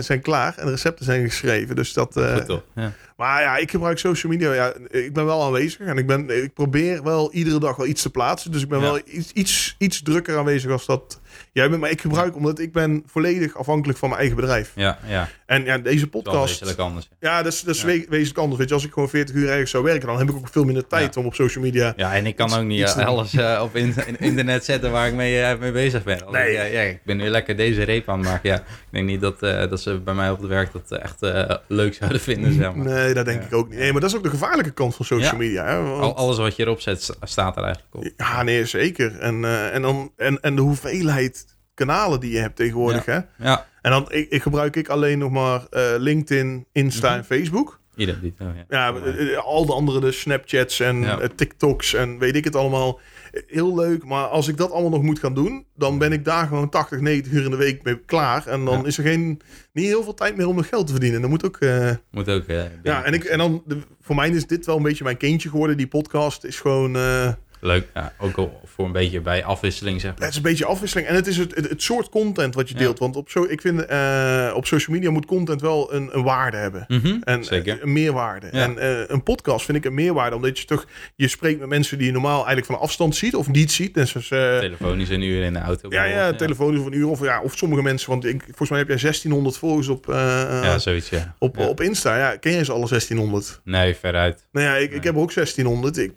[0.00, 1.76] zijn klaar en de recepten zijn geschreven.
[1.76, 2.62] Dus dat, eh, goed toch.
[2.74, 2.92] Ja.
[3.16, 4.52] Maar ja, ik gebruik social media.
[4.52, 8.02] Ja, ik ben wel aanwezig en ik, ben, ik probeer wel iedere dag wel iets
[8.02, 8.52] te plaatsen.
[8.52, 8.84] Dus ik ben Ja.
[8.84, 11.20] wel iets, iets, iets drukker aanwezig als dat
[11.52, 11.80] jij bent.
[11.80, 14.72] Maar ik gebruik omdat ik ben volledig afhankelijk van mijn eigen bedrijf.
[14.74, 15.28] Ja, ja.
[15.46, 16.48] En ja, deze podcast...
[16.48, 17.08] wezenlijk anders.
[17.20, 17.86] Ja, dat is, dat is Ja.
[17.86, 18.58] we- wezenlijk anders.
[18.58, 20.64] Weet je, als ik gewoon 40 uur ergens zou werken, dan heb ik ook veel
[20.64, 21.92] minder tijd om op social media...
[21.96, 24.90] Ja, en ik kan Iets- ook niet eh, alles eh, op in, in- internet zetten
[24.90, 26.22] waar ik mee, eh, mee bezig ben.
[26.24, 26.50] Als Nee.
[26.50, 28.50] ik, ja, ik ben nu lekker deze reep aan het maken.
[28.50, 31.20] Ja, ik denk niet dat, dat ze bij mij op het werk dat echt
[31.68, 32.86] leuk zouden vinden, zeg maar.
[32.86, 33.46] Nee, dat denk Ja.
[33.46, 33.78] ik ook niet.
[33.78, 35.36] Nee, maar dat is ook de gevaarlijke kant van social Ja.
[35.38, 35.64] media.
[35.66, 35.82] Hè?
[35.82, 38.12] Want- Al, alles wat je erop zet, sta- staat er eigenlijk op.
[38.16, 39.18] Ja, nee, zeker.
[39.18, 43.04] En, eh, en, dan, en, en de hoeveelheid kanalen die je hebt tegenwoordig.
[43.04, 43.18] Hè?
[43.38, 47.18] Ja, En dan ik, ik gebruik ik alleen nog maar eh, LinkedIn, Insta Mhm.
[47.18, 47.80] en Facebook.
[47.96, 48.34] ieder die.
[48.38, 48.64] oh, ja.
[48.92, 51.18] Ja, eh, al de andere, de Snapchats en Ja.
[51.36, 53.00] TikToks en weet ik het allemaal.
[53.46, 56.46] Heel leuk, maar als ik dat allemaal nog moet gaan doen, dan ben ik daar
[56.46, 58.46] gewoon 80, 90 uur in de week mee klaar.
[58.46, 58.84] En dan Ja.
[58.86, 59.40] is er geen,
[59.72, 61.20] niet heel veel tijd meer om nog geld te verdienen.
[61.20, 61.56] Dat moet ook.
[61.56, 62.44] eh, Moet ook.
[62.82, 65.48] ja, en, ik, en dan, de- voor mij is dit wel een beetje mijn kindje
[65.48, 65.76] geworden.
[65.76, 66.96] Die podcast is gewoon.
[66.96, 67.86] eh, Leuk.
[67.94, 71.08] Ja, ook al voor een beetje bij afwisseling, zeg Het is een beetje afwisseling.
[71.08, 72.80] En het is het, het, het soort content wat je Ja.
[72.80, 72.98] deelt.
[72.98, 76.56] Want op, zo, ik vind, eh, op social media moet content wel een, een waarde
[76.56, 76.84] hebben.
[76.88, 77.76] Mhm, En Zeker.
[77.76, 78.46] eh, een meerwaarde.
[78.46, 80.36] En eh, een podcast vind ik een meerwaarde.
[80.36, 80.86] Omdat je toch...
[81.14, 83.34] Je spreekt met mensen die je normaal eigenlijk van afstand ziet.
[83.34, 83.92] Of niet ziet.
[84.04, 84.30] Zoals...
[84.30, 85.88] eh, Telefonisch een uur in de auto.
[85.90, 87.08] ja, ja, telefoon of een uur.
[87.08, 88.10] Of, ja, of sommige mensen.
[88.10, 91.34] Want ik, volgens mij heb jij 1600 volgers op, Ja, zoiets, ja.
[91.38, 92.18] op, op Insta.
[92.18, 93.60] Ja, ken jij ze alle 1600?
[93.64, 94.46] Nee, veruit.
[94.52, 94.98] Nou ja, ik, Nee.
[94.98, 95.96] ik heb ook 1600.
[95.98, 96.12] Ik,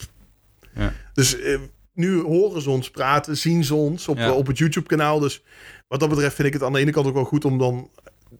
[0.79, 0.93] Ja.
[1.13, 1.57] Dus eh,
[1.93, 4.25] nu horen ze ons praten, zien ze ons op, Ja.
[4.25, 5.19] eh, op het YouTube-kanaal.
[5.19, 5.43] Dus
[5.87, 7.89] wat dat betreft vind ik het aan de ene kant ook wel goed om dan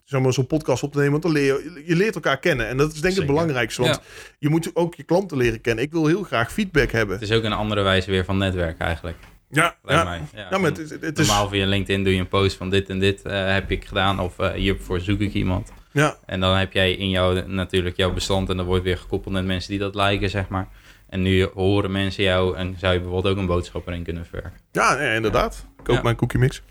[0.06, 1.12] zeg maar, zo'n podcast op te nemen.
[1.12, 2.68] Want dan leer je, je leert elkaar kennen.
[2.68, 3.28] En dat is denk ik Zeker.
[3.28, 3.82] het belangrijkste.
[3.82, 4.02] Want
[4.40, 5.84] je moet ook je klanten leren kennen.
[5.84, 7.20] Ik wil heel graag feedback hebben.
[7.20, 9.18] Het is ook een andere wijze weer van netwerken eigenlijk.
[9.52, 10.04] Ja, ja.
[10.04, 10.22] mij.
[10.36, 11.28] Ja, ja maar het, is- het is...
[11.28, 14.20] Normaal via LinkedIn doe je een post van dit en dit eh, heb ik gedaan.
[14.20, 15.72] Of eh, hiervoor zoek ik iemand.
[15.92, 18.50] Ja, En dan heb jij in jouw, natuurlijk jouw bestand.
[18.50, 20.68] En dat wordt weer gekoppeld met mensen die dat liken, zeg maar.
[21.10, 24.60] En nu horen mensen jou en zou je bijvoorbeeld ook een boodschap erin kunnen verwerken.
[24.72, 25.66] ja nee, inderdaad.
[25.84, 26.02] Koop Ja.
[26.02, 26.62] mijn cookie mix.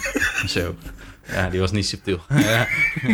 [0.46, 0.74] Zo.
[1.32, 2.18] Ja, die was niet subtiel.
[2.28, 2.66] ja.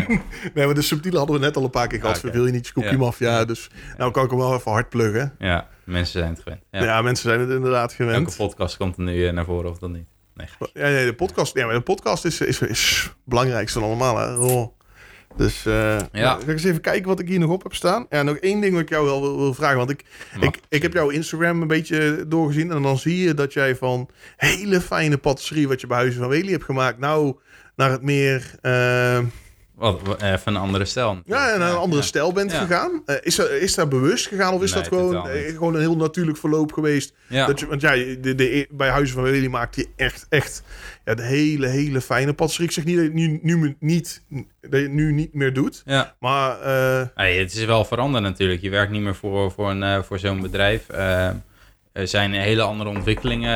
[0.55, 2.16] Nee, maar de subtiele hadden we net al een paar keer gehad.
[2.16, 2.33] Ah, oké.
[2.33, 2.96] Wil je niet je cookie Ja.
[2.98, 3.44] mafia?
[3.44, 5.35] Dus nou kan ik hem wel even hard pluggen.
[5.38, 6.61] ja, mensen zijn het gewend.
[6.71, 7.02] Ja.
[7.02, 8.27] Mensen zijn het inderdaad gewend.
[8.27, 10.08] Elke podcast komt er nu eh, naar voren of dan niet.
[10.35, 13.88] Nee, Ja, nee, de podcast, ja, maar de podcast is, is, is het belangrijkste van
[13.88, 14.19] allemaal.
[14.19, 14.37] Hè?
[14.37, 14.79] Oh.
[15.37, 16.35] Dus eh ja.
[16.35, 18.06] ga ik eens even kijken wat ik hier nog op heb staan.
[18.10, 19.76] Ja, nog één ding wat ik jou wel wil, wil vragen.
[19.76, 20.04] Want ik,
[20.35, 20.44] mag.
[20.44, 22.70] ik, ik heb jouw Instagram een beetje doorgezien.
[22.70, 25.68] En dan zie je dat jij van hele fijne patisserie...
[25.68, 26.98] wat je bij Huizen van Wely hebt gemaakt...
[26.98, 27.37] nou
[27.76, 28.54] naar het meer...
[28.60, 29.18] eh,
[29.75, 31.20] wat, wat- even een andere stijl.
[31.25, 32.06] Ja, en naar een andere ja.
[32.06, 32.58] stijl bent Ja.
[32.60, 33.02] gegaan.
[33.06, 35.81] Eh, is, dat, is dat bewust gegaan of is Nee, dat gewoon, eh, gewoon een
[35.81, 37.14] heel natuurlijk verloop geweest?
[37.29, 37.46] Ja.
[37.46, 40.62] Dat je, want ja, de, de, bij Huizen van Wely maakt hij echt, echt
[41.04, 42.68] ja, de hele, hele fijne patisserie.
[42.68, 44.22] Ik zeg niet dat je het nu, nu, niet,
[44.60, 45.83] dat je nu niet meer doet.
[45.85, 46.14] ja.
[46.20, 48.62] Maar eh, Nee, het is wel veranderd natuurlijk.
[48.62, 50.88] Je werkt niet meer voor, voor, een, eh, voor zo'n bedrijf.
[50.88, 51.27] Eh,
[51.92, 53.52] er zijn hele andere ontwikkelingen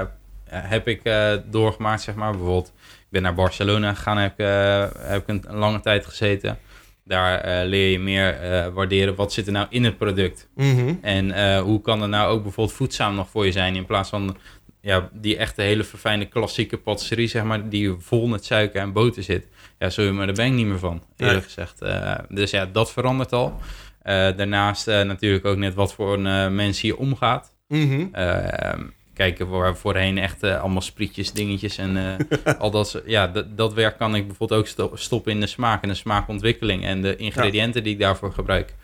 [0.00, 0.06] eh,
[0.50, 2.30] heb ik eh, doorgemaakt, zeg maar.
[2.30, 2.72] Bijvoorbeeld,
[3.12, 6.58] ben naar Barcelona gegaan, heb, ik, eh, heb ik een, een lange tijd gezeten.
[7.04, 10.48] Daar eh, leer je meer eh, waarderen wat zit er nou in het product.
[10.54, 10.94] mhm.
[11.00, 13.76] En hoe kan het nou ook bijvoorbeeld voedzaam nog voor je zijn...
[13.76, 14.36] in plaats van
[14.80, 17.68] ja, die echte hele verfijnde klassieke patisserie, zeg maar...
[17.68, 19.48] die vol met suiker en boter zit.
[19.78, 21.82] Ja, sorry, maar daar ben ik niet meer van, eerlijk gezegd.
[22.28, 23.60] Dus ja, dat verandert al.
[24.02, 27.52] Daarnaast natuurlijk ook net wat voor een mens hier omgaat.
[27.72, 28.06] Mhm.
[28.12, 28.72] Eh,
[29.14, 33.02] kijken waar voorheen echt eh, allemaal sprietjes, dingetjes en eh, al dat.
[33.06, 35.94] Ja, dat, dat werk kan ik bijvoorbeeld ook sto- stoppen in de smaak en de
[35.94, 38.74] smaakontwikkeling en de ingrediënten die ik daarvoor gebruik.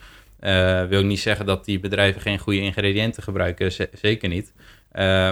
[0.41, 4.53] Eh, wil ik niet zeggen dat die bedrijven geen goede ingrediënten gebruiken, ze- zeker niet.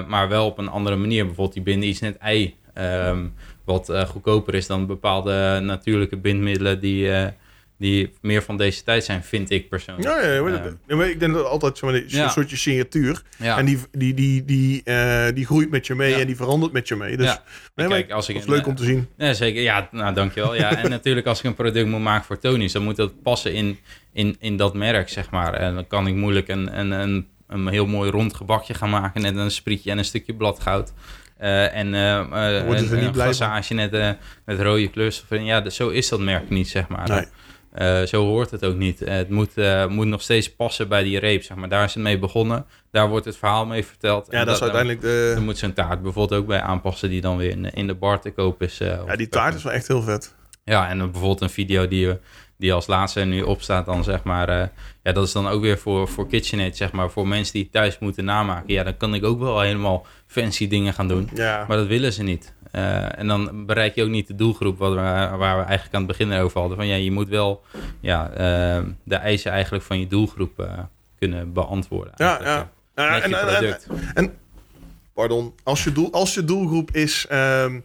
[0.07, 1.24] Maar wel op een andere manier.
[1.24, 3.26] Bijvoorbeeld die binden iets net ei, ehm,
[3.64, 7.11] wat goedkoper is dan bepaalde natuurlijke bindmiddelen die,
[7.79, 10.09] die meer van deze tijd zijn, vind ik persoonlijk.
[10.09, 12.29] Ja, ja, ja, maar Eh, maar ik denk dat altijd zo'n Ja.
[12.29, 13.22] soortje signatuur.
[13.39, 13.59] ja.
[13.59, 16.89] En die, die, die, die, eh, die groeit met je mee en die verandert met
[16.89, 17.16] je mee.
[17.16, 17.43] Dus Ja.
[17.74, 19.09] nee, maar kijk, als ik dat is leuk eh, om te zien.
[19.16, 19.62] Ja, zeker.
[19.62, 20.55] Ja, nou, dankjewel.
[20.55, 23.55] Ja, en natuurlijk als ik een product moet maken voor Tony's, dan moet dat passen
[23.55, 23.79] in,
[24.12, 25.55] in, in dat merk, zeg maar.
[25.55, 29.22] En dan kan ik moeilijk een, een, een, een heel mooi rond gebakje gaan maken,
[29.22, 30.93] net een sprietje en een stukje bladgoud.
[31.37, 34.11] Eh, en eh eh, worden ze een, niet een net eh,
[34.45, 35.39] met rode kleurstof.
[35.39, 37.09] Ja, dus zo is dat merk niet, zeg maar.
[37.09, 37.24] Nee.
[37.77, 39.03] Eh, zo hoort het ook niet.
[39.03, 41.68] Eh, het moet, eh, moet nog steeds passen bij die reep, zeg maar.
[41.68, 42.66] Daar is het mee begonnen.
[42.91, 44.27] Daar wordt het verhaal mee verteld.
[44.31, 45.33] Ja, En dat is dan- uiteindelijk de...
[45.35, 48.20] Dan moet zo'n taart bijvoorbeeld ook bij aanpassen die dan weer in, in de bar
[48.20, 48.79] te koop is.
[48.79, 50.35] Ja, die taart is wel echt heel vet.
[50.64, 52.18] ja, en dan bijvoorbeeld een video die,
[52.59, 54.51] die als laatste nu opstaat, dan zeg maar,
[55.03, 57.99] ja, dat is dan ook weer voor, voor KitchenAid, zeg maar, voor mensen die thuis
[57.99, 58.72] moeten namaken.
[58.74, 62.12] Ja, dan kan ik ook wel helemaal fancy dingen gaan doen, Ja, maar dat willen
[62.12, 62.55] ze niet.
[62.70, 65.00] Eh, en dan bereik je ook niet de doelgroep wat we,
[65.36, 66.76] waar we eigenlijk aan het begin over hadden.
[66.76, 67.62] Van ja, je moet wel
[68.00, 70.78] ja, eh, de eisen eigenlijk van je doelgroep eh,
[71.18, 72.12] kunnen beantwoorden.
[72.16, 72.70] ja, ja.
[72.94, 74.38] Ja, Met en,
[75.14, 77.78] pardon, als je, doel, als je doelgroep is ehm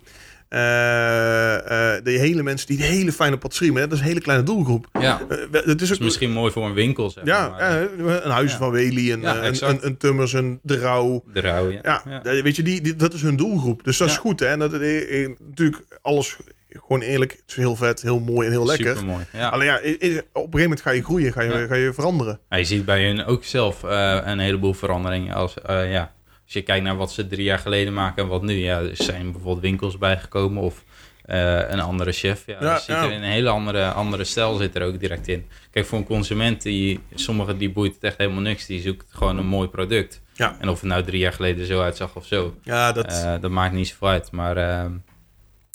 [0.51, 4.43] eh, de hele mensen die de hele fijne patisserie maken, dat is een hele kleine
[4.45, 4.87] doelgroep.
[4.99, 7.81] ja, Eh, we- het is dat is misschien mooi voor een winkel, zeg ja, maar.
[8.25, 8.57] een huis Ja.
[8.57, 11.23] van Wely, een, Ja, een, een, een Tummers, een De Rauw.
[11.33, 11.41] De
[11.83, 12.01] ja.
[12.05, 13.83] Ja, weet je, die, die, dat is hun doelgroep.
[13.83, 14.45] Dus dat is goed, hè.
[14.45, 16.37] En dat, natuurlijk, alles,
[16.69, 18.87] gewoon eerlijk, het is heel vet, heel mooi en heel lekker.
[18.87, 19.25] Supermooi.
[19.33, 19.49] Ja.
[19.49, 21.65] Alleen ja, op een gegeven moment ga je groeien, ga je, Ja.
[21.67, 22.39] ga je veranderen.
[22.49, 25.33] Ja, je ziet bij hun ook zelf een heleboel veranderingen.
[25.35, 26.13] Als, ja,
[26.51, 28.53] als je kijkt naar wat ze drie jaar geleden maken en wat nu.
[28.53, 30.83] Ja, er zijn bijvoorbeeld winkels bijgekomen of
[31.25, 32.43] eh, een andere chef.
[32.45, 33.03] Ja, Ja, ja.
[33.03, 35.47] er een hele andere, andere stijl zit er ook direct in.
[35.71, 38.65] Kijk, voor een consument, die, sommigen die boeit het echt helemaal niks.
[38.65, 40.21] Die zoekt gewoon een mooi product.
[40.33, 40.55] Ja.
[40.59, 42.55] En of het nou drie jaar geleden zo uitzag of zo.
[42.63, 43.05] Ja, dat...
[43.05, 44.31] Eh, dat maakt niet zoveel uit.
[44.31, 44.91] Maar ehm,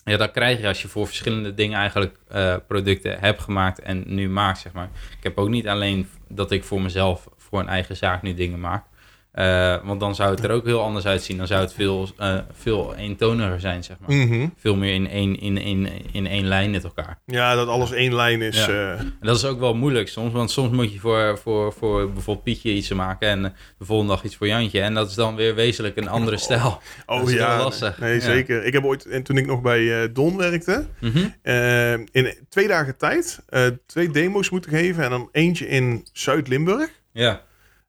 [0.05, 4.05] ja, dat krijg je als je voor verschillende dingen eigenlijk eh, producten hebt gemaakt en
[4.07, 4.89] nu maakt, zeg maar.
[5.17, 8.61] Ik heb ook niet alleen dat ik voor mezelf, voor een eigen zaak nu dingen
[8.61, 8.85] maak.
[9.37, 11.37] Eh, want dan zou het er ook heel anders uitzien.
[11.37, 14.17] Dan zou het veel, eh, veel eentoniger zijn, zeg maar.
[14.17, 14.47] Mhm.
[14.57, 17.19] Veel meer in één, in, in, in één lijn met elkaar.
[17.27, 18.57] Ja, dat alles één lijn is.
[18.57, 18.69] Ja.
[18.69, 20.33] eh, En dat is ook wel moeilijk soms.
[20.33, 23.43] Want soms moet je voor, voor, voor bijvoorbeeld Pietje iets maken en
[23.79, 24.81] de volgende dag iets voor Jantje.
[24.81, 26.81] En dat is dan weer wezenlijk een andere stijl.
[27.07, 27.99] oh Dat is ja, lastig.
[27.99, 28.21] nee, Ja.
[28.21, 28.65] zeker.
[28.65, 31.29] Ik heb ooit, en toen ik nog bij Don werkte, Mhm.
[32.13, 33.43] in twee dagen tijd
[33.87, 35.05] twee demo's moeten geven.
[35.05, 36.91] En dan eentje in Zuid-Limburg.
[37.13, 37.41] Ja.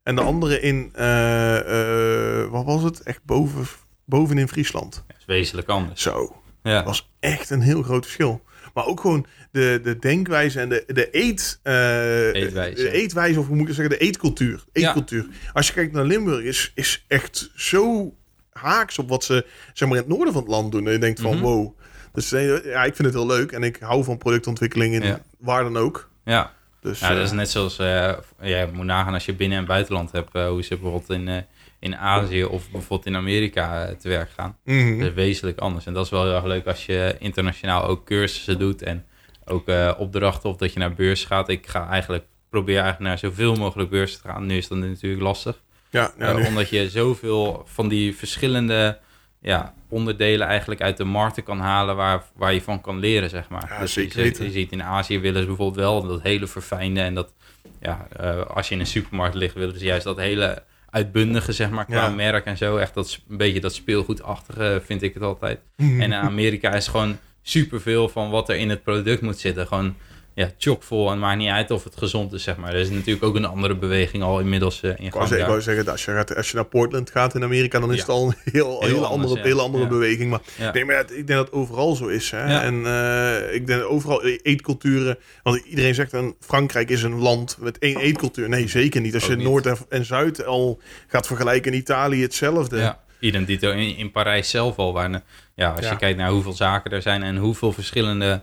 [0.07, 3.01] En de andere in, eh, eh, wat was het?
[3.01, 3.65] Echt boven,
[4.05, 5.03] boven in Friesland.
[5.07, 6.01] Dat is wezenlijk anders.
[6.01, 6.73] Zo, Ja.
[6.73, 8.41] dat was echt een heel groot verschil.
[8.73, 12.83] Maar ook gewoon de, de denkwijze en de, de eet, eh, Eetwijze.
[12.83, 14.63] De eetwijze, of hoe moet ik zeggen, de eetcultuur.
[14.73, 14.87] Ja.
[14.87, 15.27] eetcultuur.
[15.53, 18.13] Als je kijkt naar Limburg, is, is echt zo
[18.51, 20.85] haaks op wat ze zeg maar, in het noorden van het land doen.
[20.85, 21.41] En je denkt van, Mhm.
[21.43, 21.77] wow.
[22.13, 23.51] Dus ja, ik vind het heel leuk.
[23.51, 25.19] En ik hou van productontwikkeling in Ja.
[25.39, 26.09] waar dan ook.
[26.23, 26.53] Ja.
[26.81, 28.17] Dus, ja, dat is eh, net zoals, eh, ja,
[28.59, 31.45] je moet nagaan als je binnen- en buitenland hebt, eh, hoe ze bijvoorbeeld in,
[31.79, 34.57] in Azië of bijvoorbeeld in Amerika te werk gaan.
[34.63, 34.99] mhm.
[34.99, 35.85] Dat is wezenlijk anders.
[35.85, 39.05] En dat is wel heel erg leuk als je internationaal ook cursussen doet en
[39.45, 39.67] ook
[39.97, 41.49] opdrachten of dat je naar beurs gaat.
[41.49, 44.45] Ik ga eigenlijk, probeer eigenlijk naar zoveel mogelijk beurzen te gaan.
[44.45, 45.61] Nu is dat natuurlijk lastig.
[45.89, 48.97] Ja, ja, nu- omdat je zoveel van die verschillende
[49.41, 53.49] ja, onderdelen eigenlijk uit de markten kan halen waar, waar je van kan leren, zeg
[53.49, 53.65] maar.
[53.69, 54.45] Ja, Dus zeker je, ziet- weten.
[54.53, 57.33] je ziet in Azië willen ze bijvoorbeeld wel dat hele verfijnde en dat,
[57.81, 61.69] ja, eh, als je in een supermarkt ligt, willen ze juist dat hele uitbundige, zeg
[61.69, 62.09] maar, qua Ja.
[62.09, 62.77] merk en zo.
[62.77, 65.59] Echt dat, een beetje dat speelgoedachtige vind ik het altijd.
[65.75, 65.89] Mhm.
[66.01, 69.67] En in Amerika is gewoon superveel van wat er in het product moet zitten.
[69.67, 69.95] Gewoon
[70.37, 72.73] ja, chockvol en maakt niet uit of het gezond is, zeg maar.
[72.73, 75.27] Er is natuurlijk ook een andere beweging al inmiddels uh, in Ik gang.
[75.27, 77.89] zeggen, ik wou zeggen, als je, gaat, als je naar Portland gaat in Amerika, dan
[77.91, 78.01] is Ja.
[78.01, 79.43] het al een heel, hele anders, andere, ja.
[79.43, 79.89] hele andere Ja.
[79.89, 80.29] beweging.
[80.29, 82.31] Maar, nee, maar ik denk dat het overal zo is.
[82.31, 82.59] Hè?
[82.59, 85.17] En eh, ik denk overal e- eetculturen.
[85.43, 88.49] Want iedereen zegt dan, Frankrijk is een land met één eetcultuur.
[88.49, 89.13] Nee, zeker niet.
[89.13, 89.45] Als Ook je niet.
[89.45, 92.77] Noord en, en Zuid al gaat vergelijken in Italië, hetzelfde.
[92.77, 94.93] Ja, idem dito in, in Parijs zelf al.
[94.93, 95.21] Waar,
[95.55, 98.41] ja, als je kijkt naar hoeveel zaken er zijn en hoeveel verschillende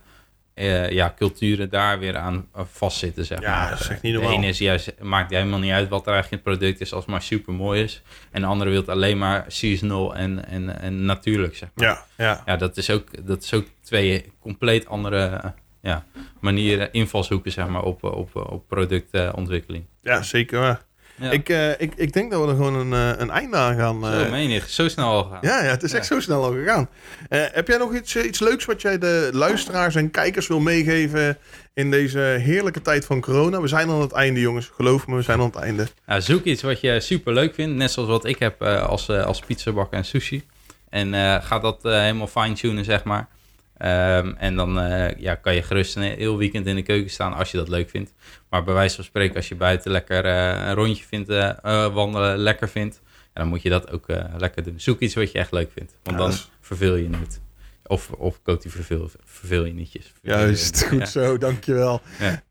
[0.55, 3.25] eh, ja, culturen daar weer aan eh, vastzitten.
[3.25, 3.71] Zeg Ja, maar.
[3.71, 4.37] dat is echt niet De normaal.
[4.39, 7.03] ene is juist, maakt helemaal niet uit wat er eigenlijk in het product is, als
[7.03, 8.03] het maar super mooi is.
[8.31, 11.57] En de andere wil het alleen maar seasonal en, en, en natuurlijk.
[11.57, 11.87] Zeg maar.
[11.87, 12.43] Ja, ja.
[12.47, 16.05] Ja, dat is ook, dat is ook twee compleet andere ja,
[16.41, 19.85] manieren, invalshoeken zeg maar, op, op, op productontwikkeling.
[20.03, 20.84] ja zeker waar.
[21.17, 21.31] Ja.
[21.31, 24.05] Ik, eh, ik, ik denk dat we er gewoon een, eh, een einde aan gaan.
[24.05, 25.39] Zo, eh, meen je, zo snel al gegaan.
[25.43, 26.15] Ja, ja, het is echt Ja.
[26.15, 26.89] zo snel al gegaan.
[27.29, 31.39] Heb jij nog iets, iets leuks wat jij de luisteraars en kijkers wil meegeven
[31.75, 33.61] in deze heerlijke tijd van corona?
[33.61, 34.71] We zijn aan het einde, jongens.
[34.75, 35.87] Geloof me, we zijn aan het einde.
[36.07, 39.41] Nou, zoek iets wat je super leuk vindt, net zoals wat ik heb als, als
[39.41, 40.45] pizzabakker en sushi.
[40.91, 43.29] En ga dat helemaal fine-tunen, zeg maar.
[43.77, 47.33] Ehm, en dan eh, ja, kan je gerust een heel weekend in de keuken staan
[47.35, 48.13] als je dat leuk vindt.
[48.51, 52.37] Maar bij wijze van spreken, als je buiten lekker eh, een rondje vindt, eh, wandelen
[52.39, 54.07] lekker vindt, ja, dan moet je dat ook
[54.37, 54.81] lekker doen.
[54.81, 57.41] Zoek iets wat je echt leuk vindt, want Ja, dan is- verveel je niet.
[57.87, 60.13] Of, of Coty verveel, verveel je nietjes.
[60.23, 62.01] Juist, goed zo, dankjewel.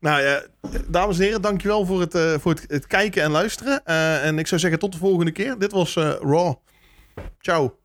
[0.00, 0.42] Nou ja,
[0.88, 3.84] dames en heren, dankjewel voor het, voor het, het kijken en luisteren.
[4.22, 5.58] En ik zou zeggen tot de volgende keer.
[5.58, 6.54] Dit was Raw.
[7.40, 7.78] Ciao.